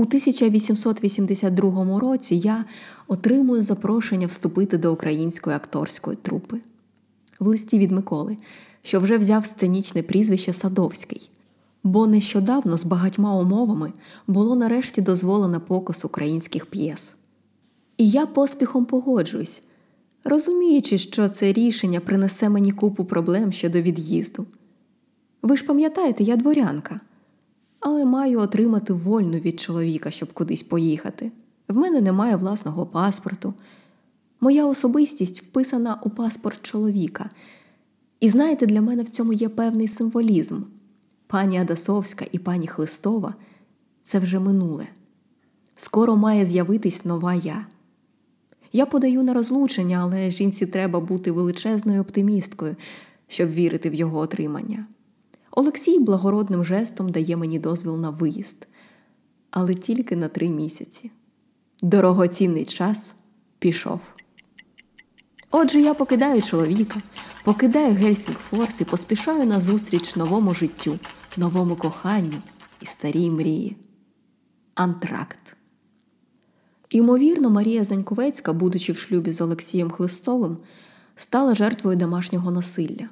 У 0.00 0.02
1882 0.02 2.00
році 2.00 2.36
я 2.36 2.64
отримую 3.08 3.62
запрошення 3.62 4.26
вступити 4.26 4.78
до 4.78 4.92
української 4.92 5.56
акторської 5.56 6.16
трупи 6.22 6.60
в 7.38 7.46
листі 7.46 7.78
від 7.78 7.90
Миколи, 7.90 8.36
що 8.82 9.00
вже 9.00 9.18
взяв 9.18 9.46
сценічне 9.46 10.02
прізвище 10.02 10.52
Садовський, 10.52 11.30
бо 11.84 12.06
нещодавно 12.06 12.76
з 12.76 12.84
багатьма 12.84 13.34
умовами 13.34 13.92
було 14.26 14.56
нарешті 14.56 15.00
дозволено 15.00 15.60
показ 15.60 16.04
українських 16.04 16.66
п'єс. 16.66 17.16
І 17.96 18.10
я 18.10 18.26
поспіхом 18.26 18.84
погоджуюсь, 18.84 19.62
розуміючи, 20.24 20.98
що 20.98 21.28
це 21.28 21.52
рішення 21.52 22.00
принесе 22.00 22.48
мені 22.48 22.72
купу 22.72 23.04
проблем 23.04 23.52
щодо 23.52 23.82
від'їзду. 23.82 24.46
Ви 25.42 25.56
ж 25.56 25.64
пам'ятаєте, 25.64 26.24
я 26.24 26.36
дворянка 26.36 27.00
але 27.80 28.04
маю 28.04 28.40
отримати 28.40 28.92
вольну 28.92 29.38
від 29.38 29.60
чоловіка, 29.60 30.10
щоб 30.10 30.32
кудись 30.32 30.62
поїхати. 30.62 31.32
В 31.68 31.76
мене 31.76 32.00
немає 32.00 32.36
власного 32.36 32.86
паспорту. 32.86 33.54
Моя 34.40 34.66
особистість 34.66 35.42
вписана 35.42 36.00
у 36.02 36.10
паспорт 36.10 36.62
чоловіка. 36.62 37.30
І 38.20 38.28
знаєте, 38.28 38.66
для 38.66 38.80
мене 38.80 39.02
в 39.02 39.08
цьому 39.08 39.32
є 39.32 39.48
певний 39.48 39.88
символізм. 39.88 40.62
Пані 41.26 41.58
Адасовська 41.58 42.24
і 42.32 42.38
пані 42.38 42.66
Хлистова 42.66 43.34
це 44.04 44.18
вже 44.18 44.38
минуле. 44.38 44.86
Скоро 45.76 46.16
має 46.16 46.46
з'явитись 46.46 47.04
нова 47.04 47.34
я. 47.34 47.66
Я 48.72 48.86
подаю 48.86 49.22
на 49.22 49.34
розлучення, 49.34 49.98
але 50.02 50.30
жінці 50.30 50.66
треба 50.66 51.00
бути 51.00 51.32
величезною 51.32 52.00
оптимісткою, 52.00 52.76
щоб 53.28 53.50
вірити 53.50 53.90
в 53.90 53.94
його 53.94 54.18
отримання. 54.18 54.86
Олексій 55.50 55.98
благородним 55.98 56.64
жестом 56.64 57.08
дає 57.08 57.36
мені 57.36 57.58
дозвіл 57.58 57.96
на 57.96 58.10
виїзд, 58.10 58.68
але 59.50 59.74
тільки 59.74 60.16
на 60.16 60.28
три 60.28 60.48
місяці. 60.48 61.10
Дорогоцінний 61.82 62.64
час 62.64 63.14
пішов. 63.58 64.00
Отже, 65.50 65.80
я 65.80 65.94
покидаю 65.94 66.42
чоловіка, 66.42 67.00
покидаю 67.44 67.94
Гельсінгфорс 67.94 68.80
і 68.80 68.84
поспішаю 68.84 69.46
на 69.46 69.60
зустріч 69.60 70.16
новому 70.16 70.54
життю, 70.54 70.98
новому 71.36 71.76
коханню 71.76 72.36
і 72.80 72.86
старій 72.86 73.30
мрії. 73.30 73.76
Антракт. 74.74 75.56
Ймовірно, 76.90 77.50
Марія 77.50 77.84
Заньковецька, 77.84 78.52
будучи 78.52 78.92
в 78.92 78.98
шлюбі 78.98 79.32
з 79.32 79.40
Олексієм 79.40 79.90
Хлистовим, 79.90 80.58
стала 81.16 81.54
жертвою 81.54 81.96
домашнього 81.96 82.50
насилля. 82.50 83.08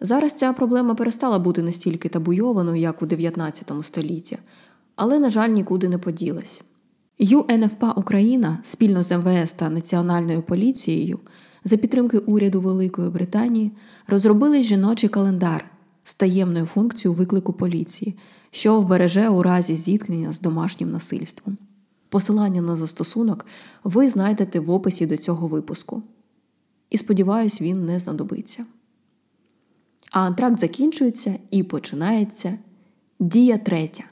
Зараз 0.00 0.32
ця 0.32 0.52
проблема 0.52 0.94
перестала 0.94 1.38
бути 1.38 1.62
настільки 1.62 2.08
табуйованою, 2.08 2.80
як 2.80 3.02
у 3.02 3.06
19 3.06 3.72
столітті, 3.82 4.38
але, 4.96 5.18
на 5.18 5.30
жаль, 5.30 5.48
нікуди 5.48 5.88
не 5.88 5.98
поділась. 5.98 6.62
ЮНФПА 7.18 7.92
Україна 7.92 8.58
спільно 8.62 9.02
з 9.02 9.18
МВС 9.18 9.54
та 9.56 9.70
Національною 9.70 10.42
поліцією 10.42 11.18
за 11.64 11.76
підтримки 11.76 12.18
уряду 12.18 12.60
Великої 12.60 13.10
Британії 13.10 13.72
розробили 14.06 14.62
жіночий 14.62 15.08
календар 15.08 15.70
з 16.04 16.14
таємною 16.14 16.66
функцією 16.66 17.18
виклику 17.18 17.52
поліції, 17.52 18.16
що 18.50 18.80
вбереже 18.80 19.28
у 19.28 19.42
разі 19.42 19.76
зіткнення 19.76 20.32
з 20.32 20.40
домашнім 20.40 20.90
насильством. 20.90 21.58
Посилання 22.08 22.62
на 22.62 22.76
застосунок 22.76 23.46
ви 23.84 24.08
знайдете 24.08 24.60
в 24.60 24.70
описі 24.70 25.06
до 25.06 25.16
цього 25.16 25.48
випуску. 25.48 26.02
І 26.90 26.98
сподіваюсь, 26.98 27.60
він 27.60 27.84
не 27.86 28.00
знадобиться. 28.00 28.64
А 30.10 30.20
антракт 30.20 30.60
закінчується 30.60 31.34
і 31.50 31.62
починається 31.62 32.58
дія 33.20 33.58
третя 33.58 34.04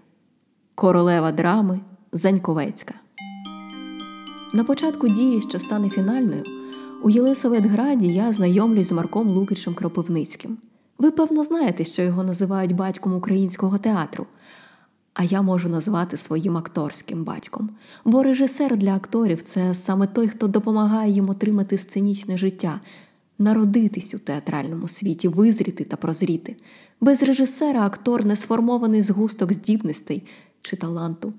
королева 0.74 1.32
драми 1.32 1.80
Заньковецька. 2.12 2.94
На 4.54 4.64
початку 4.64 5.08
дії, 5.08 5.40
що 5.40 5.60
стане 5.60 5.90
фінальною, 5.90 6.42
у 7.02 7.10
Єлисаветграді 7.10 8.06
я 8.06 8.32
знайомлюсь 8.32 8.88
з 8.88 8.92
Марком 8.92 9.28
Лукичем 9.28 9.74
Кропивницьким. 9.74 10.58
Ви, 10.98 11.10
певно, 11.10 11.44
знаєте, 11.44 11.84
що 11.84 12.02
його 12.02 12.24
називають 12.24 12.72
батьком 12.74 13.14
українського 13.14 13.78
театру, 13.78 14.26
а 15.14 15.24
я 15.24 15.42
можу 15.42 15.68
назвати 15.68 16.16
своїм 16.16 16.56
акторським 16.56 17.24
батьком. 17.24 17.70
Бо 18.04 18.22
режисер 18.22 18.76
для 18.76 18.96
акторів 18.96 19.42
це 19.42 19.74
саме 19.74 20.06
той, 20.06 20.28
хто 20.28 20.48
допомагає 20.48 21.12
їм 21.12 21.30
отримати 21.30 21.78
сценічне 21.78 22.36
життя, 22.38 22.80
народитись 23.38 24.14
у 24.14 24.18
театральному 24.18 24.88
світі, 24.88 25.28
визріти 25.28 25.84
та 25.84 25.96
прозріти. 25.96 26.56
Без 27.00 27.22
режисера 27.22 27.86
актор 27.86 28.26
не 28.26 28.36
сформований 28.36 29.02
згусток 29.02 29.52
здібностей 29.52 30.22
чи 30.62 30.76
таланту. 30.76 31.32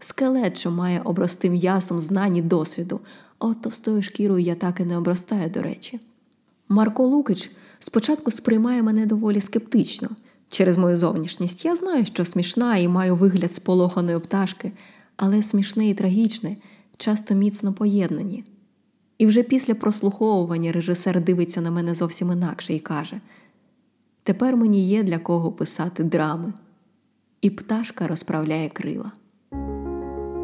Скелет, 0.00 0.58
що 0.58 0.70
має 0.70 1.00
обрости 1.00 1.50
м'ясом 1.50 2.00
знань 2.00 2.36
і 2.36 2.42
досвіду, 2.42 3.00
от 3.38 3.62
товстою 3.62 4.02
шкірою 4.02 4.44
я 4.44 4.54
так 4.54 4.80
і 4.80 4.84
не 4.84 4.98
обростаю, 4.98 5.50
до 5.50 5.62
речі. 5.62 6.00
Марко 6.68 7.06
Лукич 7.06 7.50
спочатку 7.78 8.30
сприймає 8.30 8.82
мене 8.82 9.06
доволі 9.06 9.40
скептично. 9.40 10.08
Через 10.48 10.76
мою 10.76 10.96
зовнішність 10.96 11.64
я 11.64 11.76
знаю, 11.76 12.04
що 12.04 12.24
смішна 12.24 12.76
і 12.76 12.88
маю 12.88 13.16
вигляд 13.16 13.54
сполоханої 13.54 14.18
пташки, 14.18 14.72
але 15.16 15.42
смішне 15.42 15.88
і 15.88 15.94
трагічне 15.94 16.56
часто 16.96 17.34
міцно 17.34 17.72
поєднані. 17.72 18.44
І 19.22 19.26
вже 19.26 19.42
після 19.42 19.74
прослуховування 19.74 20.72
режисер 20.72 21.20
дивиться 21.20 21.60
на 21.60 21.70
мене 21.70 21.94
зовсім 21.94 22.32
інакше 22.32 22.74
і 22.74 22.78
каже: 22.78 23.20
Тепер 24.22 24.56
мені 24.56 24.86
є 24.86 25.02
для 25.02 25.18
кого 25.18 25.52
писати 25.52 26.04
драми. 26.04 26.52
І 27.40 27.50
пташка 27.50 28.06
розправляє 28.06 28.68
крила. 28.68 29.12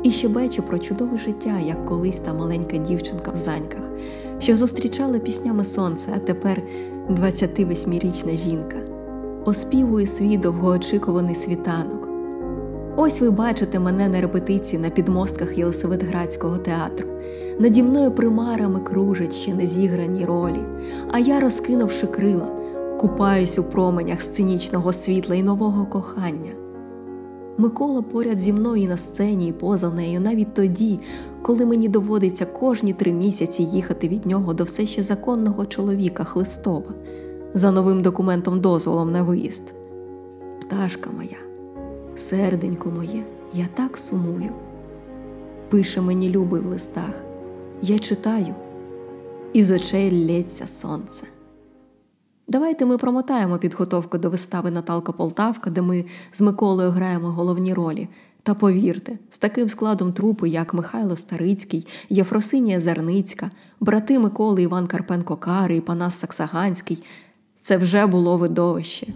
І 0.03 0.11
щебечу 0.11 0.63
про 0.63 0.79
чудове 0.79 1.19
життя, 1.19 1.61
як 1.61 1.87
колись 1.87 2.21
та 2.21 2.35
маленька 2.35 2.77
дівчинка 2.77 3.31
в 3.31 3.37
заньках, 3.37 3.91
що 4.39 4.57
зустрічала 4.57 5.19
піснями 5.19 5.65
сонце, 5.65 6.13
а 6.17 6.19
тепер 6.19 6.63
28-річна 7.09 8.37
жінка, 8.37 8.77
оспівує 9.45 10.07
свій 10.07 10.37
довгоочікуваний 10.37 11.35
світанок. 11.35 12.09
Ось 12.97 13.21
ви 13.21 13.31
бачите 13.31 13.79
мене 13.81 14.09
на 14.09 14.21
репетиції 14.21 14.83
на 14.83 14.91
підмостках 14.91 15.59
Єлисаветградського 15.59 16.59
театру. 16.59 17.09
Наді 17.59 17.83
мною 17.83 18.11
примарами 18.11 18.81
кружать 18.81 19.35
ще 19.35 19.55
не 19.55 19.67
зіграні 19.67 20.25
ролі, 20.25 20.61
а 21.11 21.19
я, 21.19 21.41
розкинувши 21.41 22.07
крила, 22.07 22.49
купаюсь 23.01 23.59
у 23.59 23.63
променях 23.65 24.23
сценічного 24.23 24.93
світла 24.93 25.35
і 25.35 25.43
нового 25.43 25.87
кохання. 25.87 26.53
Микола 27.59 28.03
поряд 28.03 28.39
зі 28.39 28.53
мною 28.53 28.83
і 28.83 28.87
на 28.87 28.97
сцені, 28.97 29.49
і 29.49 29.53
поза 29.53 29.89
нею, 29.89 30.21
навіть 30.21 30.55
тоді, 30.55 31.01
коли 31.43 31.67
мені 31.67 31.89
доводиться 31.89 32.47
кожні 32.47 32.93
три 32.93 33.13
місяці 33.13 33.63
їхати 33.63 34.09
від 34.09 34.27
нього 34.27 34.55
до 34.55 34.65
все 34.65 34.87
ще 34.87 35.03
законного 35.03 35.67
чоловіка 35.67 36.25
Хлистова 36.25 36.95
за 37.55 37.71
новим 37.71 38.03
документом 38.03 38.61
дозволом 38.61 39.13
на 39.13 39.23
виїзд. 39.23 39.75
Пташка 40.61 41.11
моя, 41.17 41.39
серденько 42.17 42.91
моє, 42.91 43.25
я 43.55 43.69
так 43.75 43.99
сумую. 43.99 44.51
Пише 45.69 46.01
мені 46.01 46.31
любий 46.31 46.61
в 46.61 46.67
листах, 46.67 47.28
я 47.83 47.99
читаю, 47.99 48.55
і 49.53 49.65
з 49.65 49.71
очей 49.71 50.27
лється 50.27 50.67
сонце. 50.67 51.25
Давайте 52.49 52.87
ми 52.87 52.99
промотаємо 52.99 53.59
підготовку 53.59 54.19
до 54.19 54.31
вистави 54.31 54.71
Наталка 54.71 55.13
Полтавка, 55.13 55.71
де 55.71 55.83
ми 55.83 56.05
з 56.33 56.41
Миколою 56.41 56.91
граємо 56.91 57.29
головні 57.29 57.75
ролі. 57.75 58.09
Та 58.43 58.55
повірте, 58.55 59.19
з 59.31 59.39
таким 59.39 59.69
складом 59.69 60.13
трупи, 60.13 60.49
як 60.49 60.75
Михайло 60.75 61.17
Старицький, 61.17 61.87
Єфросинія 62.09 62.81
Зарницька, 62.81 63.51
брати 63.81 64.19
Миколи 64.19 64.63
Іван 64.63 64.87
Карпенко 64.87 65.37
Кари 65.37 65.77
і 65.77 65.81
Панас 65.81 66.19
Саксаганський, 66.19 67.03
це 67.61 67.77
вже 67.77 68.07
було 68.07 68.37
видовище. 68.37 69.07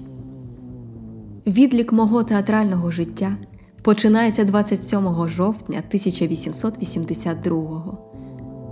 Відлік 1.47 1.93
мого 1.93 2.25
театрального 2.25 2.91
життя 2.91 3.37
починається 3.83 4.45
27 4.45 5.29
жовтня 5.29 5.83
1882-го. 5.95 8.02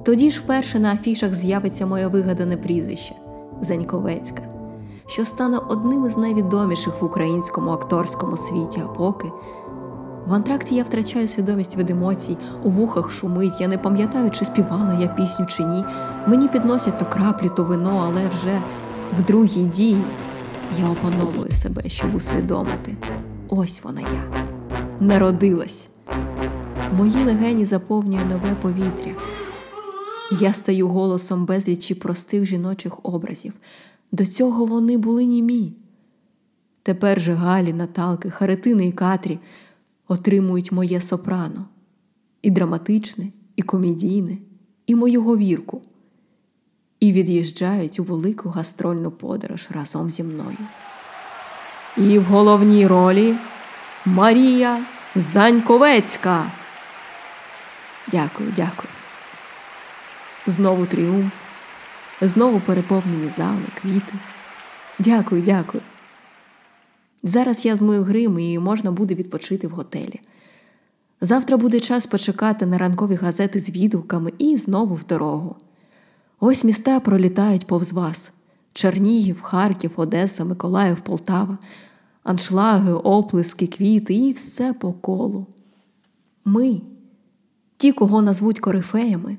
Тоді 0.03 0.31
ж 0.31 0.41
вперше 0.41 0.79
на 0.79 0.93
афішах 0.93 1.35
з'явиться 1.35 1.87
моє 1.87 2.07
вигадане 2.07 2.57
прізвище 2.57 3.15
Заньковецька, 3.63 4.43
що 5.07 5.25
стане 5.25 5.59
одним 5.59 6.07
із 6.07 6.17
найвідоміших 6.17 7.03
в 7.03 7.05
українському 7.05 7.71
акторському 7.71 8.37
світі, 8.37 8.83
а 8.85 8.89
поки. 8.89 9.29
В 10.27 10.35
антракті 10.35 10.75
я 10.75 10.83
втрачаю 10.83 11.29
свідомість 11.29 11.77
від 11.77 11.91
емоцій, 11.91 12.37
у 12.63 12.71
вухах 12.71 13.11
шумить, 13.11 13.61
я 13.61 13.69
не 13.69 13.79
пам'ятаю, 13.79 14.31
чи 14.31 14.45
співала 14.45 14.99
я 15.01 15.09
пісню, 15.09 15.47
чи 15.47 15.65
ні. 15.65 15.85
Мені 16.27 16.49
підносять 16.49 16.99
то 16.99 17.05
краплі, 17.05 17.51
то 17.57 17.65
вино, 17.65 18.03
але 18.07 18.29
вже 18.29 18.61
в 19.19 19.23
другій 19.23 19.65
дії 19.65 20.03
я 20.81 20.91
опановую 20.91 21.53
себе, 21.53 21.83
щоб 21.87 22.15
усвідомити. 22.15 22.97
Ось 23.49 23.85
вона 23.85 24.01
я. 24.01 24.43
Народилась. 25.01 25.89
Мої 26.97 27.25
легені 27.25 27.65
заповнює 27.65 28.25
нове 28.25 28.55
повітря. 28.63 29.13
Я 30.31 30.53
стаю 30.53 30.89
голосом 30.89 31.45
безлічі 31.45 31.95
простих 31.95 32.47
жіночих 32.47 32.99
образів. 33.03 33.53
До 34.13 34.27
цього 34.27 34.67
вони 34.67 34.97
були 34.97 35.25
німі. 35.25 35.73
Тепер 36.83 37.21
же 37.21 37.33
Галі, 37.33 37.73
Наталки, 37.73 38.31
Харитини 38.31 38.87
і 38.87 38.93
Катрі 38.93 39.39
отримують 40.09 40.73
моє 40.73 41.01
сопрано, 41.01 41.65
і 42.43 42.51
драматичне, 42.51 43.27
і 43.57 43.63
комедійне, 43.63 44.39
і 44.87 44.95
мою 44.95 45.23
говірку, 45.23 45.83
і 47.01 47.13
від'їжджають 47.13 48.01
у 48.01 48.05
велику 48.05 48.49
гастрольну 48.49 49.11
подорож 49.11 49.69
разом 49.71 50.11
зі 50.11 50.23
мною. 50.23 50.57
І 51.97 52.19
в 52.19 52.25
головній 52.25 52.87
ролі 52.87 53.35
Марія 54.07 54.85
Заньковецька. 55.17 56.51
Дякую, 58.11 58.53
дякую. 58.57 59.00
Знову 60.47 60.87
тріумф, 60.87 61.33
знову 62.21 62.61
переповнені 62.61 63.31
зали, 63.37 63.63
квіти. 63.83 64.13
Дякую, 64.99 65.43
дякую. 65.43 65.83
Зараз 67.23 67.65
я 67.65 67.77
змою 67.77 68.03
грим 68.03 68.39
і 68.39 68.59
можна 68.59 68.93
буде 68.93 69.15
відпочити 69.15 69.67
в 69.67 69.71
готелі. 69.71 70.21
Завтра 71.21 71.57
буде 71.57 71.81
час 71.81 72.07
почекати 72.07 72.67
на 72.67 72.79
ранкові 72.79 73.15
газети 73.15 73.61
з 73.61 73.71
відгуками 73.71 74.33
і 74.39 74.57
знову 74.57 74.95
в 74.95 75.05
дорогу. 75.05 75.57
Ось 76.41 76.65
міста 76.65 77.01
пролітають 77.01 77.67
повз 77.67 77.93
вас: 77.93 78.33
Чернігів, 78.73 79.43
Харків, 79.43 79.91
Одеса, 79.97 80.45
Миколаїв, 80.45 81.01
Полтава, 81.01 81.59
аншлаги, 82.23 82.93
оплески, 82.93 83.67
квіти 83.67 84.15
і 84.15 84.33
все 84.33 84.73
по 84.73 84.93
колу. 84.93 85.47
Ми, 86.45 86.81
ті, 87.77 87.93
кого 87.93 88.23
назвуть 88.23 88.61
корифеями, 88.61 89.37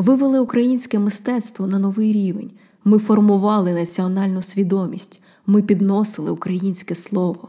вивели 0.00 0.38
українське 0.40 0.98
мистецтво 0.98 1.66
на 1.66 1.78
новий 1.78 2.12
рівень. 2.12 2.50
Ми 2.84 2.98
формували 2.98 3.74
національну 3.74 4.42
свідомість, 4.42 5.22
ми 5.46 5.62
підносили 5.62 6.30
українське 6.30 6.94
слово. 6.94 7.48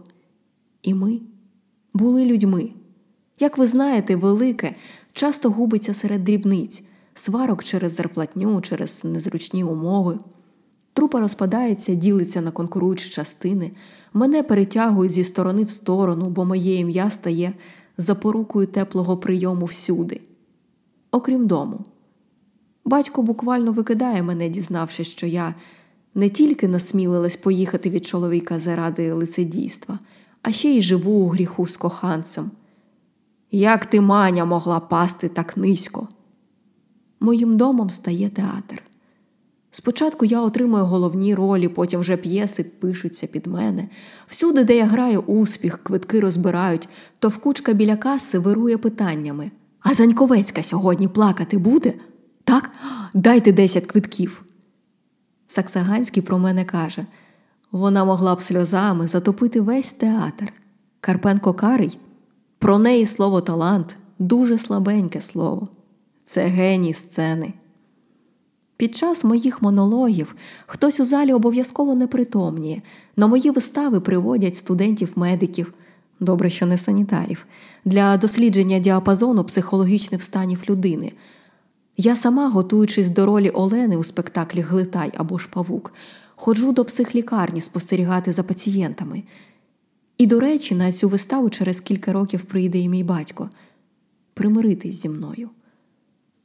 І 0.82 0.94
ми 0.94 1.20
були 1.94 2.26
людьми. 2.26 2.70
Як 3.40 3.58
ви 3.58 3.68
знаєте, 3.68 4.16
велике 4.16 4.76
часто 5.14 5.50
губиться 5.50 5.94
серед 5.94 6.24
дрібниць, 6.24 6.84
сварок 7.16 7.64
через 7.64 7.94
зарплатню, 7.94 8.62
через 8.62 9.06
незручні 9.06 9.64
умови. 9.64 10.20
Трупа 10.94 11.20
розпадається, 11.20 11.94
ділиться 11.94 12.42
на 12.42 12.52
конкуруючі 12.52 13.10
частини, 13.10 13.72
мене 14.14 14.44
перетягують 14.44 15.12
зі 15.12 15.24
сторони 15.24 15.64
в 15.64 15.70
сторону, 15.70 16.30
бо 16.30 16.46
моє 16.46 16.76
ім'я 16.76 17.10
стає 17.10 17.54
запорукою 17.98 18.68
теплого 18.68 19.18
прийому 19.18 19.66
всюди, 19.66 20.22
окрім 21.12 21.48
дому. 21.48 21.86
Батько 22.86 23.22
буквально 23.22 23.72
викидає 23.72 24.24
мене, 24.24 24.50
дізнавшись, 24.50 25.08
що 25.08 25.28
я 25.28 25.56
не 26.16 26.30
тільки 26.30 26.68
насмілилась 26.68 27.36
поїхати 27.36 27.90
від 27.90 28.06
чоловіка 28.06 28.60
заради 28.60 29.14
лицедійства, 29.14 30.00
а 30.42 30.52
ще 30.52 30.70
й 30.70 30.82
живу 30.82 31.12
у 31.12 31.28
гріху 31.28 31.68
з 31.68 31.78
коханцем. 31.78 32.52
Як 33.52 33.86
ти, 33.86 34.02
маня, 34.02 34.46
могла 34.46 34.80
пасти 34.80 35.30
так 35.30 35.58
низько? 35.58 36.08
Моїм 37.20 37.58
домом 37.58 37.90
стає 37.90 38.30
театр. 38.30 38.84
Спочатку 39.72 40.26
я 40.26 40.42
отримую 40.42 40.86
головні 40.86 41.36
ролі, 41.36 41.68
потім 41.68 42.00
вже 42.00 42.18
п'єси 42.18 42.64
пишуться 42.64 43.28
під 43.28 43.48
мене. 43.48 43.90
Всюди, 44.28 44.64
де 44.64 44.78
я 44.78 44.86
граю 44.86 45.20
успіх, 45.20 45.84
квитки 45.84 46.20
розбирають, 46.20 46.90
то 47.20 47.30
вкучка 47.30 47.74
біля 47.74 47.96
каси 47.96 48.40
вирує 48.40 48.78
питаннями. 48.78 49.52
А 49.80 49.94
Заньковецька 49.94 50.64
сьогодні 50.64 51.08
плакати 51.08 51.58
буде? 51.58 51.94
Так? 52.44 52.72
Дайте 53.14 53.52
десять 53.52 53.86
квитків. 53.86 54.44
Саксаганський 55.48 56.24
про 56.24 56.40
мене 56.40 56.66
каже 56.66 57.06
вона 57.72 58.06
могла 58.06 58.36
б 58.36 58.42
сльозами 58.42 59.08
затопити 59.08 59.62
весь 59.62 59.94
театр. 59.94 60.54
Карпенко 61.02 61.54
Карий 61.54 62.00
про 62.60 62.80
неї 62.80 63.08
слово 63.08 63.42
талант 63.42 63.98
дуже 64.20 64.58
слабеньке 64.58 65.22
слово. 65.22 65.68
Це 66.24 66.46
геній 66.46 66.94
сцени. 66.94 67.54
Під 68.78 68.96
час 68.96 69.24
моїх 69.24 69.62
монологів 69.62 70.36
хтось 70.68 71.00
у 71.00 71.06
залі 71.06 71.34
обов'язково 71.34 71.96
непритомніє. 71.96 72.82
На 73.16 73.28
мої 73.28 73.52
вистави 73.52 74.00
приводять 74.00 74.56
студентів-медиків, 74.56 75.74
добре, 76.20 76.50
що 76.50 76.66
не 76.66 76.78
санітарів, 76.78 77.46
для 77.86 78.18
дослідження 78.18 78.80
діапазону 78.80 79.44
психологічних 79.44 80.24
станів 80.24 80.64
людини. 80.70 81.12
Я 82.04 82.16
сама, 82.16 82.50
готуючись 82.50 83.10
до 83.10 83.26
ролі 83.26 83.50
Олени 83.50 83.98
у 83.98 84.04
спектаклі 84.04 84.62
Глитай 84.62 85.12
або 85.18 85.38
ж 85.38 85.50
Павук, 85.54 85.94
ходжу 86.36 86.72
до 86.72 86.86
психлікарні 86.86 87.62
спостерігати 87.62 88.34
за 88.34 88.44
пацієнтами. 88.44 89.24
І, 90.18 90.28
до 90.28 90.40
речі, 90.40 90.76
на 90.76 90.92
цю 90.92 91.10
виставу 91.10 91.50
через 91.50 91.82
кілька 91.82 92.14
років 92.14 92.46
прийде 92.46 92.80
і 92.80 92.90
мій 92.90 93.04
батько 93.04 93.50
примиритись 94.34 95.02
зі 95.02 95.10
мною. 95.10 95.50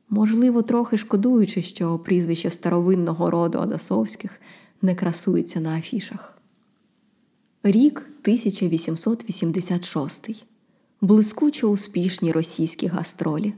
Можливо, 0.09 0.63
трохи 0.63 0.99
шкодуючи, 0.99 1.63
що 1.63 1.99
прізвище 1.99 2.51
старовинного 2.51 3.31
роду 3.31 3.59
Адасовських 3.59 4.41
не 4.83 4.95
красується 4.95 5.61
на 5.61 5.79
афішах. 5.79 6.39
Рік 7.63 7.99
1886. 7.99 10.45
Блискучо 11.01 11.69
успішні 11.69 12.33
російські 12.33 12.87
гастролі. 12.87 13.55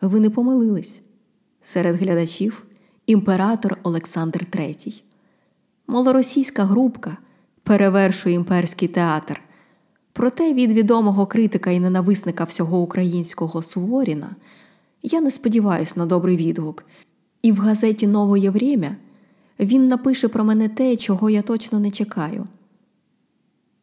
Ви 0.00 0.20
не 0.20 0.30
помилились. 0.30 1.00
Серед 1.63 1.95
глядачів 1.95 2.65
імператор 3.05 3.77
Олександр 3.83 4.45
III. 4.51 5.01
Малоросійська 5.87 6.63
групка 6.63 7.17
перевершує 7.63 8.35
імперський 8.35 8.87
театр. 8.87 9.41
Проте 10.13 10.53
від 10.53 10.71
відомого 10.71 11.27
критика 11.27 11.71
і 11.71 11.79
ненависника 11.79 12.43
всього 12.43 12.79
українського 12.81 13.63
Суворіна 13.63 14.35
я 15.03 15.21
не 15.21 15.31
сподіваюся 15.31 15.93
на 15.97 16.05
добрий 16.05 16.37
відгук, 16.37 16.83
і 17.41 17.51
в 17.51 17.57
газеті 17.57 18.07
Новоє 18.07 18.49
Время 18.49 18.95
він 19.59 19.87
напише 19.87 20.27
про 20.27 20.43
мене 20.43 20.69
те, 20.69 20.95
чого 20.95 21.29
я 21.29 21.41
точно 21.41 21.79
не 21.79 21.91
чекаю. 21.91 22.47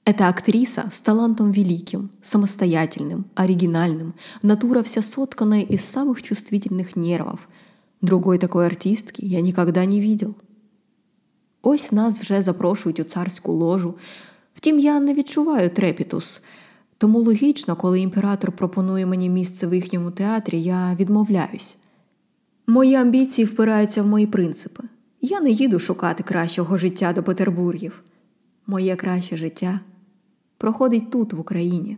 Это 0.07 0.29
актриса 0.29 0.88
с 0.92 1.00
талантом 1.00 1.50
великим, 1.50 2.11
самостоятельным, 2.22 3.24
оригинальным, 3.35 4.14
натура 4.40 4.85
вся 4.85 5.02
сотканная 5.02 5.62
из 5.62 5.85
самых 5.85 6.22
чувствительных 6.22 6.94
нервов. 6.94 7.48
Другой 8.01 8.37
такой 8.37 8.65
артистки 8.65 9.25
я 9.25 9.41
никогда 9.41 9.85
не 9.85 10.01
видел. 10.01 10.35
Ось 11.61 11.91
нас 11.91 12.19
вже 12.19 12.41
запрошують 12.41 12.99
у 12.99 13.03
царську 13.03 13.51
ложу. 13.51 13.95
Втім, 14.55 14.79
я 14.79 14.99
не 14.99 15.13
відчуваю 15.13 15.69
трепітус. 15.69 16.43
Тому 16.97 17.19
логічно, 17.19 17.75
коли 17.75 17.99
імператор 17.99 18.51
пропонує 18.51 19.05
мені 19.05 19.29
місце 19.29 19.67
в 19.67 19.73
їхньому 19.73 20.11
театрі, 20.11 20.63
я 20.63 20.95
відмовляюсь. 20.99 21.77
Мої 22.67 22.95
амбіції 22.95 23.45
впираються 23.45 24.03
в 24.03 24.07
мої 24.07 24.27
принципи. 24.27 24.83
Я 25.21 25.41
не 25.41 25.49
їду 25.49 25.79
шукати 25.79 26.23
кращого 26.23 26.77
життя 26.77 27.13
до 27.13 27.23
Петербургів. 27.23 28.03
Моє 28.67 28.95
краще 28.95 29.37
життя 29.37 29.79
проходить 30.57 31.11
тут, 31.11 31.33
в 31.33 31.39
Україні. 31.39 31.97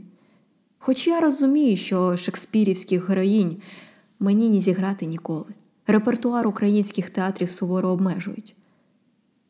Хоч 0.80 1.08
я 1.08 1.20
розумію, 1.20 1.78
що 1.78 2.18
шекспірівських 2.18 3.10
героїнь 3.10 3.58
мені 4.20 4.50
не 4.50 4.62
зіграти 4.62 5.06
ніколи. 5.06 5.46
Репертуар 5.88 6.48
українських 6.48 7.10
театрів 7.10 7.50
суворо 7.50 7.90
обмежують. 7.90 8.56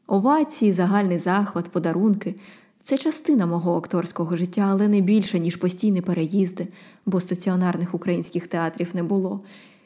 Овації, 0.07 0.73
загальний 0.73 1.19
захват, 1.19 1.69
подарунки 1.69 2.35
це 2.83 2.97
частина 2.97 3.45
мого 3.45 3.77
акторського 3.77 4.35
життя, 4.35 4.67
але 4.69 4.87
не 4.87 5.01
більше, 5.01 5.39
ніж 5.39 5.55
постійні 5.55 6.01
переїзди, 6.01 6.67
бо 7.05 7.19
стаціонарних 7.19 7.93
українських 7.93 8.47
театрів 8.47 8.89
не 8.93 9.03
було. 9.03 9.41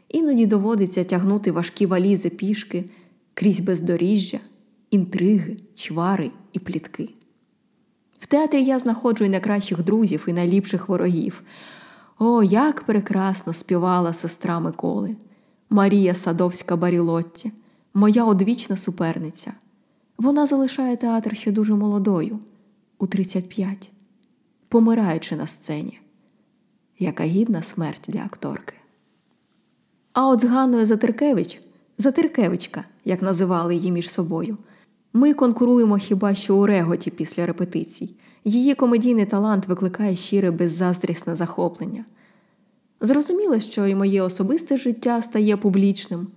Іноді 0.10 0.46
доводиться 0.46 1.04
тягнути 1.04 1.52
важкі 1.52 1.86
валізи 1.86 2.30
пішки 2.30 2.90
крізь 3.34 3.60
бездоріжжя, 3.60 4.40
інтриги, 4.92 5.58
чвари 5.76 6.32
і 6.54 6.60
плітки. 6.60 7.10
В 8.20 8.26
театрі 8.26 8.64
я 8.64 8.80
знаходжу 8.80 9.26
і 9.26 9.30
найкращих 9.30 9.84
друзів, 9.84 10.26
і 10.28 10.34
найліпших 10.34 10.90
ворогів. 10.90 11.44
О, 12.20 12.44
як 12.44 12.82
прекрасно 12.82 13.54
співала 13.54 14.14
сестра 14.14 14.60
Миколи, 14.60 15.16
Марія 15.70 16.16
Садовська 16.16 16.76
Барілотті, 16.76 17.52
моя 17.94 18.26
одвічна 18.26 18.78
суперниця. 18.78 19.54
Вона 20.18 20.48
залишає 20.48 20.98
театр 20.98 21.36
ще 21.36 21.52
дуже 21.52 21.76
молодою, 21.76 22.40
у 22.98 23.08
35, 23.08 23.92
помираючи 24.68 25.36
на 25.36 25.48
сцені. 25.48 26.00
Яка 27.00 27.24
гідна 27.24 27.62
смерть 27.62 28.06
для 28.08 28.20
акторки. 28.20 28.74
А 30.14 30.28
от 30.28 30.42
з 30.42 30.46
Ганною 30.46 30.86
Затиркевич, 30.86 31.62
Затиркевичка, 31.98 32.84
як 33.06 33.22
називали 33.22 33.76
її 33.76 33.92
між 33.92 34.12
собою, 34.12 34.58
ми 35.14 35.34
конкуруємо 35.34 35.98
хіба 35.98 36.36
що 36.36 36.58
у 36.58 36.66
реготі 36.66 37.12
після 37.12 37.46
репетицій. 37.46 38.16
Її 38.46 38.76
комедійний 38.76 39.26
талант 39.26 39.68
викликає 39.68 40.16
щире 40.16 40.52
беззаздрісне 40.52 41.36
захоплення. 41.36 42.06
Зрозуміло, 43.02 43.60
що 43.60 43.88
і 43.88 43.96
моє 43.96 44.22
особисте 44.22 44.78
життя 44.78 45.22
стає 45.22 45.58
публічним. 45.58 46.28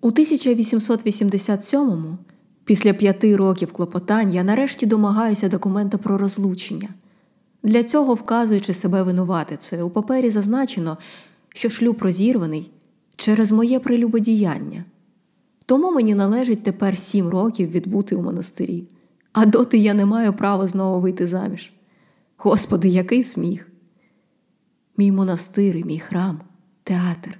У 0.00 0.10
1887-му 0.10 2.18
Після 2.64 2.92
п'яти 2.92 3.36
років 3.36 3.72
клопотань 3.72 4.34
я 4.34 4.44
нарешті 4.44 4.86
домагаюся 4.86 5.48
документа 5.48 5.98
про 5.98 6.18
розлучення. 6.18 6.88
Для 7.62 7.82
цього, 7.82 8.14
вказуючи 8.14 8.74
себе 8.74 9.02
винуватицею, 9.02 9.86
у 9.86 9.90
папері 9.90 10.30
зазначено, 10.30 10.98
що 11.48 11.70
шлюб 11.70 12.02
розірваний 12.02 12.70
через 13.16 13.52
моє 13.52 13.80
прелюбодіяння. 13.80 14.84
Тому 15.66 15.92
мені 15.92 16.14
належить 16.14 16.62
тепер 16.62 16.98
сім 16.98 17.28
років 17.28 17.70
відбути 17.70 18.16
у 18.16 18.22
монастирі, 18.22 18.84
а 19.32 19.46
доти 19.46 19.78
я 19.78 19.94
не 19.94 20.06
маю 20.06 20.32
права 20.32 20.68
знову 20.68 21.00
вийти 21.00 21.26
заміж. 21.26 21.72
Господи, 22.36 22.88
який 22.88 23.22
сміх! 23.22 23.71
Мій 24.96 25.12
монастир 25.12 25.76
і 25.76 25.84
мій 25.84 25.98
храм, 25.98 26.40
театр. 26.84 27.38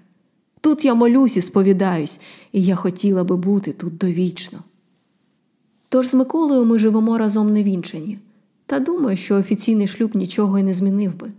Тут 0.61 0.85
я 0.85 0.95
молюсь 0.95 1.37
і 1.37 1.43
сповідаюсь, 1.43 2.21
і 2.53 2.65
я 2.65 2.77
хотіла 2.77 3.25
би 3.25 3.37
бути 3.37 3.73
тут 3.73 3.97
довічно. 3.97 4.59
Тож 5.89 6.09
з 6.09 6.15
Миколою 6.15 6.65
ми 6.65 6.79
живемо 6.79 7.19
разом 7.19 7.53
невінчені, 7.53 8.19
та 8.67 8.81
думаю, 8.81 9.17
що 9.17 9.37
офіційний 9.37 9.89
шлюб 9.89 10.17
нічого 10.17 10.59
й 10.59 10.63
не 10.63 10.75
змінив 10.75 11.15
би. 11.17 11.33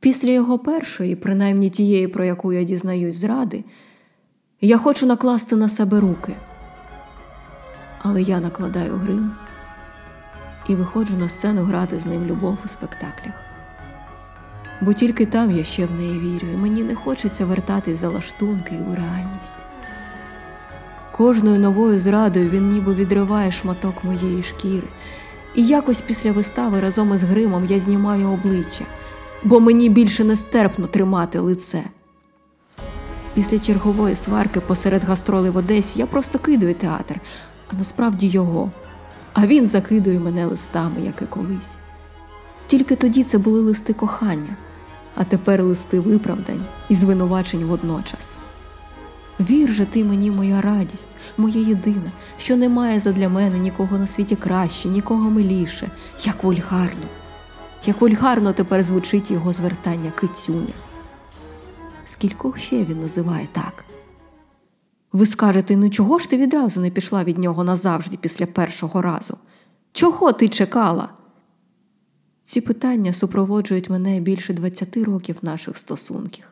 Після 0.00 0.30
його 0.30 0.58
першої, 0.58 1.16
принаймні 1.16 1.70
тієї, 1.70 2.08
про 2.08 2.24
яку 2.24 2.52
я 2.52 2.64
дізнаюсь 2.64 3.14
зради, 3.14 3.64
я 4.60 4.78
хочу 4.78 5.06
накласти 5.06 5.56
на 5.56 5.68
себе 5.68 6.00
руки. 6.00 6.36
Але 8.02 8.22
я 8.22 8.40
накладаю 8.40 8.92
грим 8.92 9.30
і 10.68 10.74
виходжу 10.74 11.16
на 11.16 11.28
сцену 11.28 11.62
грати 11.62 12.00
з 12.00 12.06
ним 12.06 12.26
любов 12.26 12.58
у 12.64 12.68
спектаклях. 12.68 13.47
Бо 14.80 14.92
тільки 14.92 15.26
там 15.26 15.50
я 15.50 15.64
ще 15.64 15.86
в 15.86 15.94
неї 16.00 16.18
вірю, 16.18 16.46
і 16.54 16.56
мені 16.56 16.82
не 16.82 16.94
хочеться 16.94 17.46
вертатись 17.46 17.98
за 17.98 18.08
лаштунки 18.08 18.74
у 18.90 18.94
реальність. 18.94 19.52
Кожною 21.16 21.60
новою 21.60 21.98
зрадою 22.00 22.50
він 22.50 22.72
ніби 22.72 22.94
відриває 22.94 23.52
шматок 23.52 24.04
моєї 24.04 24.42
шкіри, 24.42 24.88
і 25.54 25.66
якось 25.66 26.00
після 26.00 26.32
вистави 26.32 26.80
разом 26.80 27.14
із 27.14 27.22
гримом 27.22 27.66
я 27.66 27.80
знімаю 27.80 28.28
обличчя, 28.30 28.84
бо 29.44 29.60
мені 29.60 29.88
більше 29.88 30.24
нестерпно 30.24 30.86
тримати 30.86 31.38
лице. 31.38 31.82
Після 33.34 33.58
чергової 33.58 34.16
сварки 34.16 34.60
посеред 34.60 35.04
гастроли 35.04 35.50
в 35.50 35.56
Одесі 35.56 35.98
я 35.98 36.06
просто 36.06 36.38
кидаю 36.38 36.74
театр, 36.74 37.14
а 37.72 37.76
насправді 37.76 38.26
його. 38.26 38.70
А 39.32 39.46
він 39.46 39.66
закидує 39.66 40.20
мене 40.20 40.46
листами, 40.46 41.00
як 41.00 41.22
і 41.22 41.24
колись. 41.24 41.76
Тільки 42.66 42.96
тоді 42.96 43.24
це 43.24 43.38
були 43.38 43.60
листи 43.60 43.92
кохання, 43.92 44.56
а 45.18 45.24
тепер 45.24 45.62
листи 45.62 46.00
виправдань 46.00 46.64
і 46.88 46.96
звинувачень 46.96 47.64
водночас. 47.64 48.32
Вір 49.40 49.72
же 49.72 49.84
ти 49.84 50.04
мені, 50.04 50.30
моя 50.30 50.60
радість, 50.60 51.08
моя 51.36 51.60
єдина, 51.60 52.12
що 52.38 52.56
немає 52.56 53.00
задля 53.00 53.28
мене 53.28 53.58
нікого 53.58 53.98
на 53.98 54.06
світі 54.06 54.36
краще, 54.36 54.88
нікого 54.88 55.30
миліше, 55.30 55.90
як 56.22 56.44
вульгарно, 56.44 57.06
як 57.86 58.00
вульгарно 58.00 58.52
тепер 58.52 58.82
звучить 58.82 59.30
його 59.30 59.52
звертання 59.52 60.10
кицюня. 60.10 60.74
Скількох 62.06 62.58
ще 62.58 62.84
він 62.84 63.00
називає 63.00 63.48
так? 63.52 63.84
Ви 65.12 65.26
скажете, 65.26 65.76
ну 65.76 65.90
чого 65.90 66.18
ж 66.18 66.30
ти 66.30 66.36
відразу 66.36 66.80
не 66.80 66.90
пішла 66.90 67.24
від 67.24 67.38
нього 67.38 67.64
назавжди 67.64 68.16
після 68.16 68.46
першого 68.46 69.02
разу? 69.02 69.36
Чого 69.92 70.32
ти 70.32 70.48
чекала? 70.48 71.08
Ці 72.48 72.60
питання 72.60 73.12
супроводжують 73.12 73.90
мене 73.90 74.20
більше 74.20 74.52
20 74.52 74.96
років 74.96 75.36
наших 75.42 75.78
стосунків. 75.78 76.44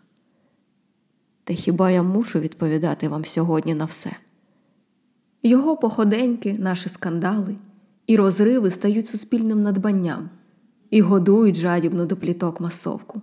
Та 1.44 1.54
хіба 1.54 1.90
я 1.90 2.02
мушу 2.02 2.40
відповідати 2.40 3.08
вам 3.08 3.24
сьогодні 3.24 3.74
на 3.74 3.84
все? 3.84 4.12
Його 5.42 5.76
походеньки, 5.76 6.56
наші 6.58 6.88
скандали 6.88 7.56
і 8.06 8.16
розриви 8.16 8.70
стають 8.70 9.06
суспільним 9.06 9.62
надбанням 9.62 10.28
і 10.90 11.00
годують 11.00 11.56
жадібно 11.56 12.06
до 12.06 12.16
пліток 12.16 12.60
масовку. 12.60 13.22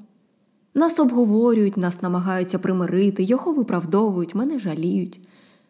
Нас 0.73 0.99
обговорюють, 0.99 1.77
нас 1.77 2.01
намагаються 2.01 2.59
примирити, 2.59 3.23
його 3.23 3.53
виправдовують, 3.53 4.35
мене 4.35 4.59
жаліють. 4.59 5.19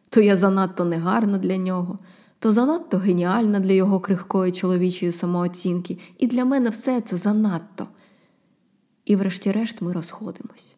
То 0.10 0.22
я 0.22 0.36
занадто 0.36 0.86
негарна 0.86 1.38
для 1.38 1.58
нього, 1.58 2.00
то 2.44 2.52
занадто 2.52 2.98
геніальна 2.98 3.60
для 3.60 3.74
його 3.74 4.00
крихкої 4.00 4.52
чоловічої 4.52 5.12
самооцінки, 5.12 5.98
і 6.18 6.28
для 6.28 6.46
мене 6.46 6.70
все 6.70 7.02
це 7.02 7.18
занадто. 7.18 7.88
І 9.06 9.16
врешті-решт 9.16 9.82
ми 9.82 9.94
розходимось. 9.94 10.76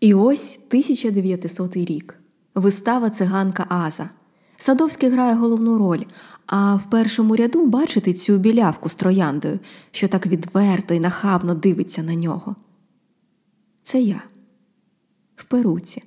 І 0.00 0.14
ось 0.14 0.60
1900 0.68 1.76
рік. 1.76 2.14
Вистава 2.54 3.10
циганка 3.10 3.66
Аза. 3.68 4.10
Садовський 4.56 5.10
грає 5.10 5.34
головну 5.34 5.78
роль, 5.78 6.04
а 6.46 6.74
в 6.74 6.90
першому 6.90 7.36
ряду 7.36 7.66
бачите 7.66 8.14
цю 8.14 8.38
білявку 8.38 8.88
з 8.88 8.94
трояндою, 8.94 9.58
що 9.90 10.08
так 10.08 10.26
відверто 10.26 10.94
і 10.94 11.00
нахабно 11.00 11.54
дивиться 11.54 12.02
на 12.02 12.14
нього. 12.14 12.56
Це 13.82 14.00
я 14.00 14.22
в 15.36 15.44
перуці, 15.44 16.02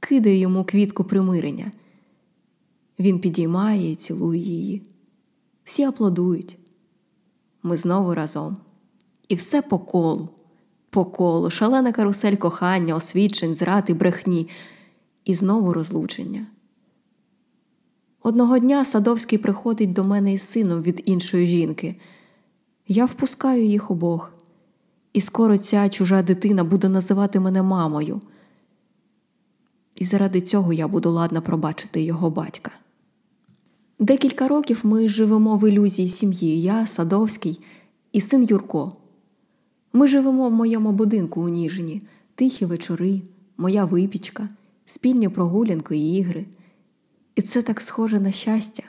кидаю 0.00 0.38
йому 0.38 0.64
квітку 0.64 1.04
примирення. 1.04 1.70
Він 2.98 3.18
підіймає 3.18 3.92
і 3.92 3.96
цілує 3.96 4.40
її. 4.40 4.82
Всі 5.64 5.82
аплодують. 5.82 6.58
Ми 7.62 7.76
знову 7.76 8.14
разом. 8.14 8.56
І 9.28 9.34
все 9.34 9.62
по 9.62 9.78
колу, 9.78 10.28
по 10.90 11.04
колу, 11.04 11.50
шалена 11.50 11.92
карусель 11.92 12.36
кохання, 12.36 12.94
освідчень, 12.94 13.54
зрад 13.54 13.84
і 13.88 13.94
брехні, 13.94 14.48
і 15.24 15.34
знову 15.34 15.72
розлучення. 15.72 16.46
Одного 18.22 18.58
дня 18.58 18.84
Садовський 18.84 19.38
приходить 19.38 19.92
до 19.92 20.04
мене 20.04 20.32
із 20.32 20.42
сином 20.42 20.82
від 20.82 21.02
іншої 21.04 21.46
жінки. 21.46 21.96
Я 22.88 23.04
впускаю 23.04 23.64
їх 23.64 23.90
обох, 23.90 24.32
і 25.12 25.20
скоро 25.20 25.58
ця 25.58 25.88
чужа 25.88 26.22
дитина 26.22 26.64
буде 26.64 26.88
називати 26.88 27.40
мене 27.40 27.62
мамою. 27.62 28.20
І 29.94 30.04
заради 30.04 30.40
цього 30.40 30.72
я 30.72 30.88
буду 30.88 31.10
ладна 31.10 31.40
пробачити 31.40 32.02
його 32.02 32.30
батька. 32.30 32.70
Декілька 33.98 34.48
років 34.48 34.80
ми 34.82 35.08
живемо 35.08 35.56
в 35.56 35.68
ілюзії 35.68 36.08
сім'ї, 36.08 36.62
я, 36.62 36.86
Садовський 36.86 37.60
і 38.12 38.20
син 38.20 38.44
Юрко. 38.44 38.96
Ми 39.92 40.08
живемо 40.08 40.48
в 40.48 40.52
моєму 40.52 40.92
будинку 40.92 41.40
у 41.40 41.48
Ніжині, 41.48 42.02
тихі 42.34 42.64
вечори, 42.64 43.22
моя 43.56 43.84
випічка, 43.84 44.48
спільні 44.86 45.28
прогулянки 45.28 45.96
і 45.96 46.16
ігри. 46.16 46.46
І 47.34 47.42
це 47.42 47.62
так 47.62 47.80
схоже 47.80 48.20
на 48.20 48.32
щастя, 48.32 48.82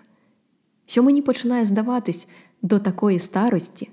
що 0.85 1.03
мені 1.03 1.21
починає 1.21 1.65
здаватись 1.65 2.27
до 2.61 2.79
такої 2.79 3.19
старості 3.19 3.89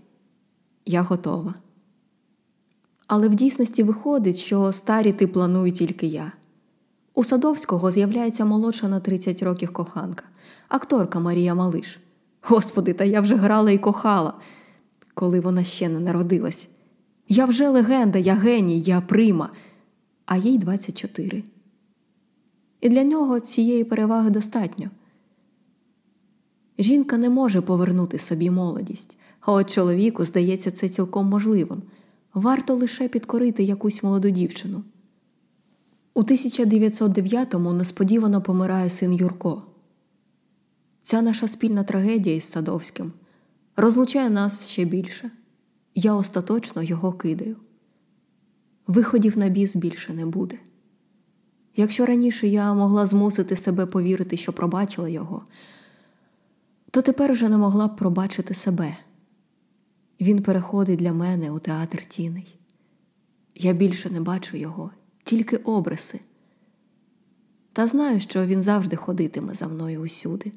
я 0.87 1.03
готова. 1.03 1.55
Але 3.07 3.29
в 3.29 3.35
дійсності 3.35 3.83
виходить, 3.83 4.37
що 4.37 4.72
старіти 4.72 5.27
планую 5.27 5.72
тільки 5.72 6.07
я. 6.07 6.33
У 7.14 7.24
Садовського 7.24 7.90
з'являється 7.90 8.44
молодша 8.44 8.88
на 8.88 9.00
30 9.00 9.42
років 9.42 9.72
коханка, 9.72 10.24
акторка 10.68 11.20
Марія 11.20 11.54
Малиш. 11.54 12.00
Господи, 12.42 12.92
та 12.92 13.04
я 13.04 13.20
вже 13.20 13.35
грала 13.35 13.70
і 13.70 13.78
кохала, 13.78 14.35
коли 15.14 15.40
вона 15.40 15.64
ще 15.64 15.88
не 15.88 16.00
народилась. 16.00 16.68
Я 17.28 17.46
вже 17.46 17.68
легенда, 17.68 18.18
я 18.18 18.35
геній, 18.35 18.80
я 18.80 19.00
прима, 19.00 19.50
а 20.26 20.37
їй 20.37 20.59
24. 20.59 21.44
І 22.80 22.88
для 22.88 23.04
нього 23.04 23.40
цієї 23.40 23.85
переваги 23.85 24.30
достатньо. 24.30 24.90
Жінка 26.78 27.18
не 27.18 27.30
може 27.30 27.61
повернути 27.61 28.18
собі 28.18 28.50
молодість, 28.50 29.18
а 29.40 29.52
от 29.52 29.70
чоловіку 29.70 30.24
здається 30.24 30.70
це 30.70 30.88
цілком 30.88 31.26
можливим. 31.26 31.83
Варто 32.35 32.74
лише 32.74 33.09
підкорити 33.09 33.62
якусь 33.62 34.02
молоду 34.02 34.30
дівчину. 34.30 34.83
У 36.14 36.22
1909-му 36.22 37.72
несподівано 37.72 38.42
помирає 38.42 38.90
син 38.90 39.12
Юрко. 39.12 39.62
Ця 41.04 41.22
наша 41.22 41.48
спільна 41.48 41.84
трагедія 41.84 42.36
із 42.36 42.44
Садовським 42.44 43.12
розлучає 43.76 44.30
нас 44.30 44.68
ще 44.68 44.84
більше. 44.84 45.30
Я 45.94 46.14
остаточно 46.14 46.82
його 46.82 47.12
кидаю. 47.12 47.56
Виходів 48.86 49.38
на 49.38 49.48
біс 49.48 49.76
більше 49.76 50.12
не 50.12 50.26
буде. 50.26 50.58
Якщо 51.76 52.06
раніше 52.06 52.48
я 52.48 52.74
могла 52.74 53.06
змусити 53.06 53.56
себе 53.56 53.86
повірити, 53.86 54.36
що 54.36 54.52
пробачила 54.52 55.08
його, 55.08 55.42
то 56.90 57.02
тепер 57.02 57.32
вже 57.32 57.48
не 57.48 57.58
могла 57.58 57.88
б 57.88 57.96
пробачити 57.96 58.54
себе. 58.54 58.96
Він 60.20 60.42
переходить 60.42 60.98
для 60.98 61.12
мене 61.12 61.50
у 61.50 61.58
театр 61.58 62.04
тіней. 62.04 62.58
Я 63.54 63.72
більше 63.72 64.10
не 64.10 64.20
бачу 64.20 64.56
його, 64.56 64.90
тільки 65.24 65.56
обриси. 65.56 66.20
Та 67.72 67.86
знаю, 67.86 68.20
що 68.20 68.46
він 68.46 68.62
завжди 68.62 68.96
ходитиме 68.96 69.54
за 69.54 69.68
мною 69.68 70.00
усюди. 70.00 70.52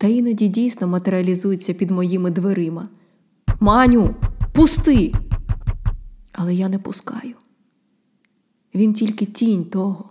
Та 0.00 0.06
іноді 0.06 0.48
дійсно 0.48 0.88
матеріалізується 0.88 1.74
під 1.74 1.90
моїми 1.90 2.30
дверима. 2.30 2.88
Маню, 3.60 4.14
пусти! 4.52 5.14
Але 6.32 6.54
я 6.54 6.68
не 6.68 6.78
пускаю. 6.78 7.34
Він 8.74 8.92
тільки 8.92 9.26
тінь 9.26 9.64
того, 9.64 10.10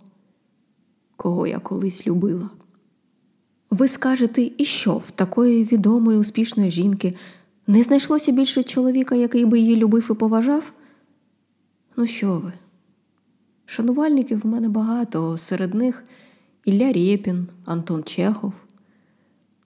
кого 1.16 1.48
я 1.48 1.60
колись 1.60 2.08
любила. 2.08 2.50
Ви 3.70 3.88
скажете, 3.88 4.52
і 4.58 4.66
що 4.66 4.98
в 4.98 5.12
такої 5.12 5.64
відомої 5.64 6.18
успішної 6.18 6.72
жінки 6.72 7.16
не 7.68 7.84
знайшлося 7.84 8.32
більше 8.32 8.64
чоловіка, 8.64 9.16
який 9.16 9.46
би 9.46 9.60
її 9.60 9.76
любив 9.76 10.08
і 10.12 10.14
поважав? 10.14 10.72
Ну 11.98 12.08
що 12.08 12.40
ви? 12.40 12.54
Шанувальників 13.66 14.42
в 14.44 14.46
мене 14.46 14.70
багато, 14.70 15.38
серед 15.38 15.74
них 15.74 16.04
Ілля 16.66 16.92
Рєпін, 16.92 17.48
Антон 17.66 18.04
Чехов. 18.04 18.54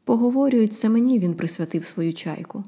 Поговорюють, 0.04 0.74
це 0.74 0.89
мені 0.89 1.20
він 1.20 1.34
присвятив 1.34 1.86
свою 1.86 2.13
чайку. 2.13 2.63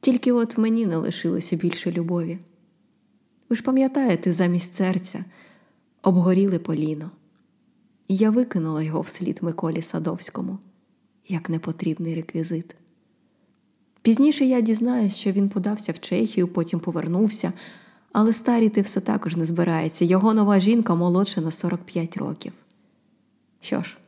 Тільки 0.00 0.32
от 0.32 0.58
мені 0.58 0.86
не 0.86 0.96
лишилося 0.96 1.56
більше 1.56 1.92
любові. 1.92 2.38
Ви 3.48 3.56
ж 3.56 3.62
пам'ятаєте, 3.62 4.32
замість 4.32 4.74
серця 4.74 5.24
обгоріли 6.02 6.58
поліно, 6.58 7.10
і 8.08 8.16
я 8.16 8.30
викинула 8.30 8.82
його 8.82 9.00
вслід 9.00 9.38
Миколі 9.42 9.82
Садовському 9.82 10.58
як 11.30 11.50
непотрібний 11.50 12.14
реквізит. 12.14 12.74
Пізніше 14.02 14.44
я 14.44 14.60
дізнаюсь, 14.60 15.16
що 15.16 15.32
він 15.32 15.48
подався 15.48 15.92
в 15.92 16.00
Чехію, 16.00 16.48
потім 16.48 16.80
повернувся, 16.80 17.52
але 18.12 18.32
старіти 18.32 18.80
все 18.80 19.00
також 19.00 19.36
не 19.36 19.44
збирається. 19.44 20.04
Його 20.04 20.34
нова 20.34 20.60
жінка 20.60 20.94
молодша 20.94 21.40
на 21.40 21.50
45 21.50 22.16
років. 22.16 22.52
Що 23.60 23.82
ж, 23.82 23.98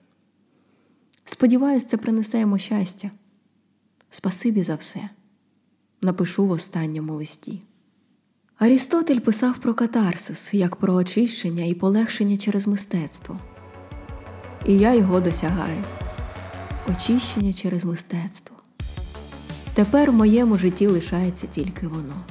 сподіваюсь, 1.25 1.85
це 1.85 1.97
принесе 1.97 2.41
йому 2.41 2.59
щастя. 2.59 3.11
Спасибі 4.11 4.63
за 4.63 4.75
все. 4.75 5.09
Напишу 6.03 6.47
в 6.47 6.51
останньому 6.51 7.15
листі. 7.15 7.63
Арістотель 8.59 9.19
писав 9.19 9.59
про 9.59 9.75
катарсис 9.75 10.55
як 10.55 10.77
про 10.77 10.95
очищення 10.95 11.65
і 11.65 11.75
полегшення 11.75 12.37
через 12.37 12.67
мистецтво. 12.67 13.39
І 14.67 14.79
я 14.79 14.95
його 14.95 15.21
досягаю 15.21 15.85
очищення 16.91 17.53
через 17.53 17.85
мистецтво. 17.85 18.57
Тепер 19.75 20.11
в 20.11 20.15
моєму 20.15 20.57
житті 20.57 20.87
лишається 20.87 21.47
тільки 21.47 21.87
воно. 21.87 22.25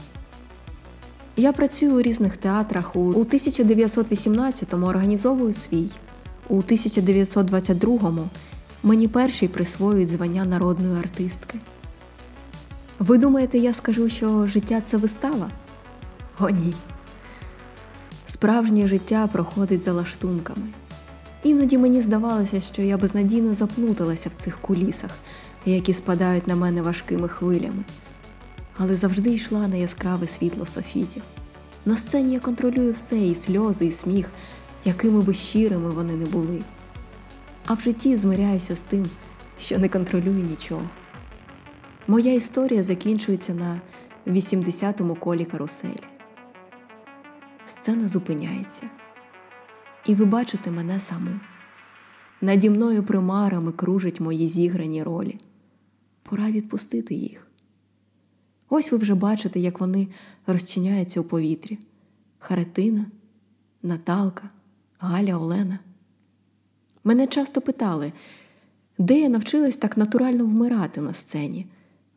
Я 1.37 1.51
працюю 1.51 1.95
у 1.95 2.01
різних 2.01 2.37
театрах. 2.37 2.95
У 2.95 3.13
1918-му 3.13 4.87
організовую 4.87 5.53
свій, 5.53 5.89
у 6.49 6.61
1922-му 6.61 8.29
мені 8.83 9.07
перший 9.07 9.47
присвоюють 9.47 10.09
звання 10.09 10.45
народної 10.45 10.99
артистки. 10.99 11.59
Ви 12.99 13.17
думаєте, 13.17 13.57
я 13.57 13.73
скажу, 13.73 14.09
що 14.09 14.47
життя 14.47 14.81
це 14.81 14.97
вистава? 14.97 15.49
О, 16.39 16.49
ні. 16.49 16.73
Справжнє 18.27 18.87
життя 18.87 19.29
проходить 19.31 19.83
за 19.83 19.91
лаштунками. 19.91 20.67
Іноді 21.43 21.77
мені 21.77 22.01
здавалося, 22.01 22.61
що 22.61 22.81
я 22.81 22.97
безнадійно 22.97 23.55
заплуталася 23.55 24.29
в 24.29 24.33
цих 24.33 24.57
кулісах, 24.61 25.11
які 25.65 25.93
спадають 25.93 26.47
на 26.47 26.55
мене 26.55 26.81
важкими 26.81 27.27
хвилями, 27.27 27.83
але 28.77 28.97
завжди 28.97 29.29
йшла 29.33 29.67
на 29.67 29.75
яскраве 29.75 30.27
світло 30.27 30.65
софітів. 30.65 31.23
На 31.85 31.97
сцені 31.97 32.33
я 32.33 32.39
контролюю 32.39 32.93
все, 32.93 33.17
і 33.17 33.35
сльози, 33.35 33.85
і 33.85 33.91
сміх, 33.91 34.31
якими 34.85 35.21
би 35.21 35.33
щирими 35.33 35.89
вони 35.89 36.13
не 36.13 36.25
були. 36.25 36.61
А 37.65 37.73
в 37.73 37.81
житті 37.81 38.17
змиряюся 38.17 38.75
з 38.75 38.83
тим, 38.83 39.05
що 39.59 39.79
не 39.79 39.89
контролюю 39.89 40.43
нічого. 40.43 40.89
Моя 42.07 42.33
історія 42.33 42.83
закінчується 42.83 43.53
на 43.53 43.81
80-му 44.27 45.15
колі 45.15 45.45
каруселі. 45.45 46.03
Сцена 47.65 48.07
зупиняється, 48.07 48.89
і 50.05 50.15
ви 50.15 50.25
бачите 50.25 50.71
мене 50.71 50.99
саму. 50.99 51.39
Наді 52.41 52.69
мною 52.69 53.03
примарами 53.03 53.71
кружать 53.71 54.19
мої 54.19 54.47
зіграні 54.47 55.03
ролі. 55.03 55.39
Пора 56.23 56.51
відпустити 56.51 57.15
їх. 57.15 57.47
Ось 58.69 58.91
ви 58.91 58.97
вже 58.97 59.15
бачите, 59.15 59.59
як 59.59 59.79
вони 59.79 60.07
розчиняються 60.47 61.21
у 61.21 61.23
повітрі. 61.23 61.79
Харетина, 62.39 63.05
Наталка, 63.83 64.49
Галя 64.99 65.37
Олена. 65.37 65.79
Мене 67.03 67.27
часто 67.27 67.61
питали, 67.61 68.13
де 68.97 69.19
я 69.19 69.29
навчилась 69.29 69.77
так 69.77 69.97
натурально 69.97 70.45
вмирати 70.45 71.01
на 71.01 71.13
сцені, 71.13 71.67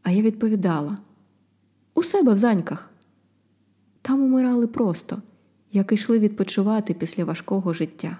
а 0.02 0.10
я 0.10 0.22
відповідала: 0.22 0.98
у 1.94 2.02
себе 2.02 2.32
в 2.32 2.36
заньках. 2.36 2.90
Там 4.02 4.22
умирали 4.22 4.66
просто, 4.66 5.22
як 5.72 5.92
йшли 5.92 6.18
відпочивати 6.18 6.94
після 6.94 7.24
важкого 7.24 7.72
життя. 7.72 8.18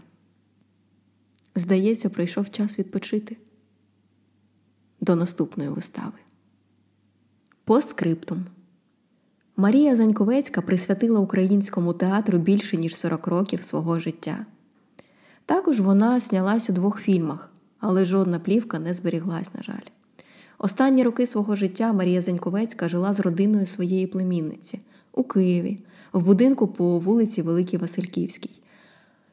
Здається, 1.55 2.09
прийшов 2.09 2.51
час 2.51 2.79
відпочити. 2.79 3.37
До 5.01 5.17
наступної 5.17 5.71
вистави. 5.71 6.19
По 7.65 7.81
скриптум. 7.81 8.45
Марія 9.57 9.97
Заньковецька 9.97 10.63
присвятила 10.63 11.21
українському 11.21 11.93
театру 11.93 12.39
більше 12.39 12.77
ніж 12.77 12.97
40 12.97 13.27
років 13.27 13.63
свого 13.63 14.01
життя. 14.01 14.47
Також 15.47 15.81
вона 15.81 16.21
снялась 16.21 16.71
у 16.71 16.73
двох 16.73 17.01
фільмах, 17.01 17.51
але 17.81 18.05
жодна 18.05 18.39
плівка 18.39 18.79
не 18.79 18.95
зберіглась, 18.95 19.55
на 19.55 19.63
жаль. 19.63 19.87
Останні 20.59 21.03
роки 21.03 21.27
свого 21.27 21.57
життя 21.57 21.93
Марія 21.93 22.23
Заньковецька 22.23 22.89
жила 22.89 23.13
з 23.13 23.21
родиною 23.21 23.67
своєї 23.67 24.07
племінниці 24.07 24.81
у 25.13 25.23
Києві, 25.25 25.79
в 26.13 26.23
будинку 26.23 26.67
по 26.67 26.99
вулиці 26.99 27.43
Великій 27.43 27.77
Васильківській, 27.77 28.63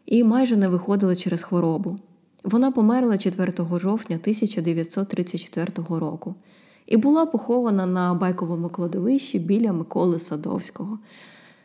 і 0.06 0.24
майже 0.24 0.56
не 0.56 0.68
виходила 0.68 1.16
через 1.16 1.44
хворобу. 1.44 2.00
Вона 2.44 2.72
померла 2.72 3.18
4 3.18 3.54
жовтня 3.80 4.16
1934 4.16 5.72
року 5.90 6.36
і 6.86 6.98
була 6.98 7.26
похована 7.26 7.86
на 7.86 8.14
байковому 8.14 8.70
кладовищі 8.70 9.40
біля 9.40 9.74
Миколи 9.74 10.20
Садовського, 10.20 11.00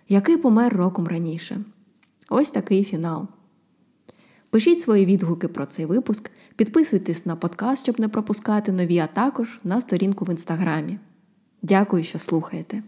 який 0.09 0.37
помер 0.37 0.77
роком 0.77 1.09
раніше. 1.09 1.61
Ось 2.29 2.51
такий 2.51 2.85
фінал. 2.85 3.27
Пишіть 4.57 4.81
свої 4.81 5.07
відгуки 5.07 5.49
про 5.49 5.66
цей 5.66 5.87
випуск, 5.87 6.31
підписуйтесь 6.57 7.27
на 7.27 7.37
подкаст, 7.37 7.83
щоб 7.83 8.01
не 8.01 8.09
пропускати 8.09 8.73
нові, 8.73 8.99
а 8.99 9.07
також 9.07 9.61
на 9.64 9.81
сторінку 9.81 10.25
в 10.25 10.31
інстаграмі. 10.31 10.99
Дякую, 11.62 12.05
що 12.05 12.19
слухаєте. 12.19 12.83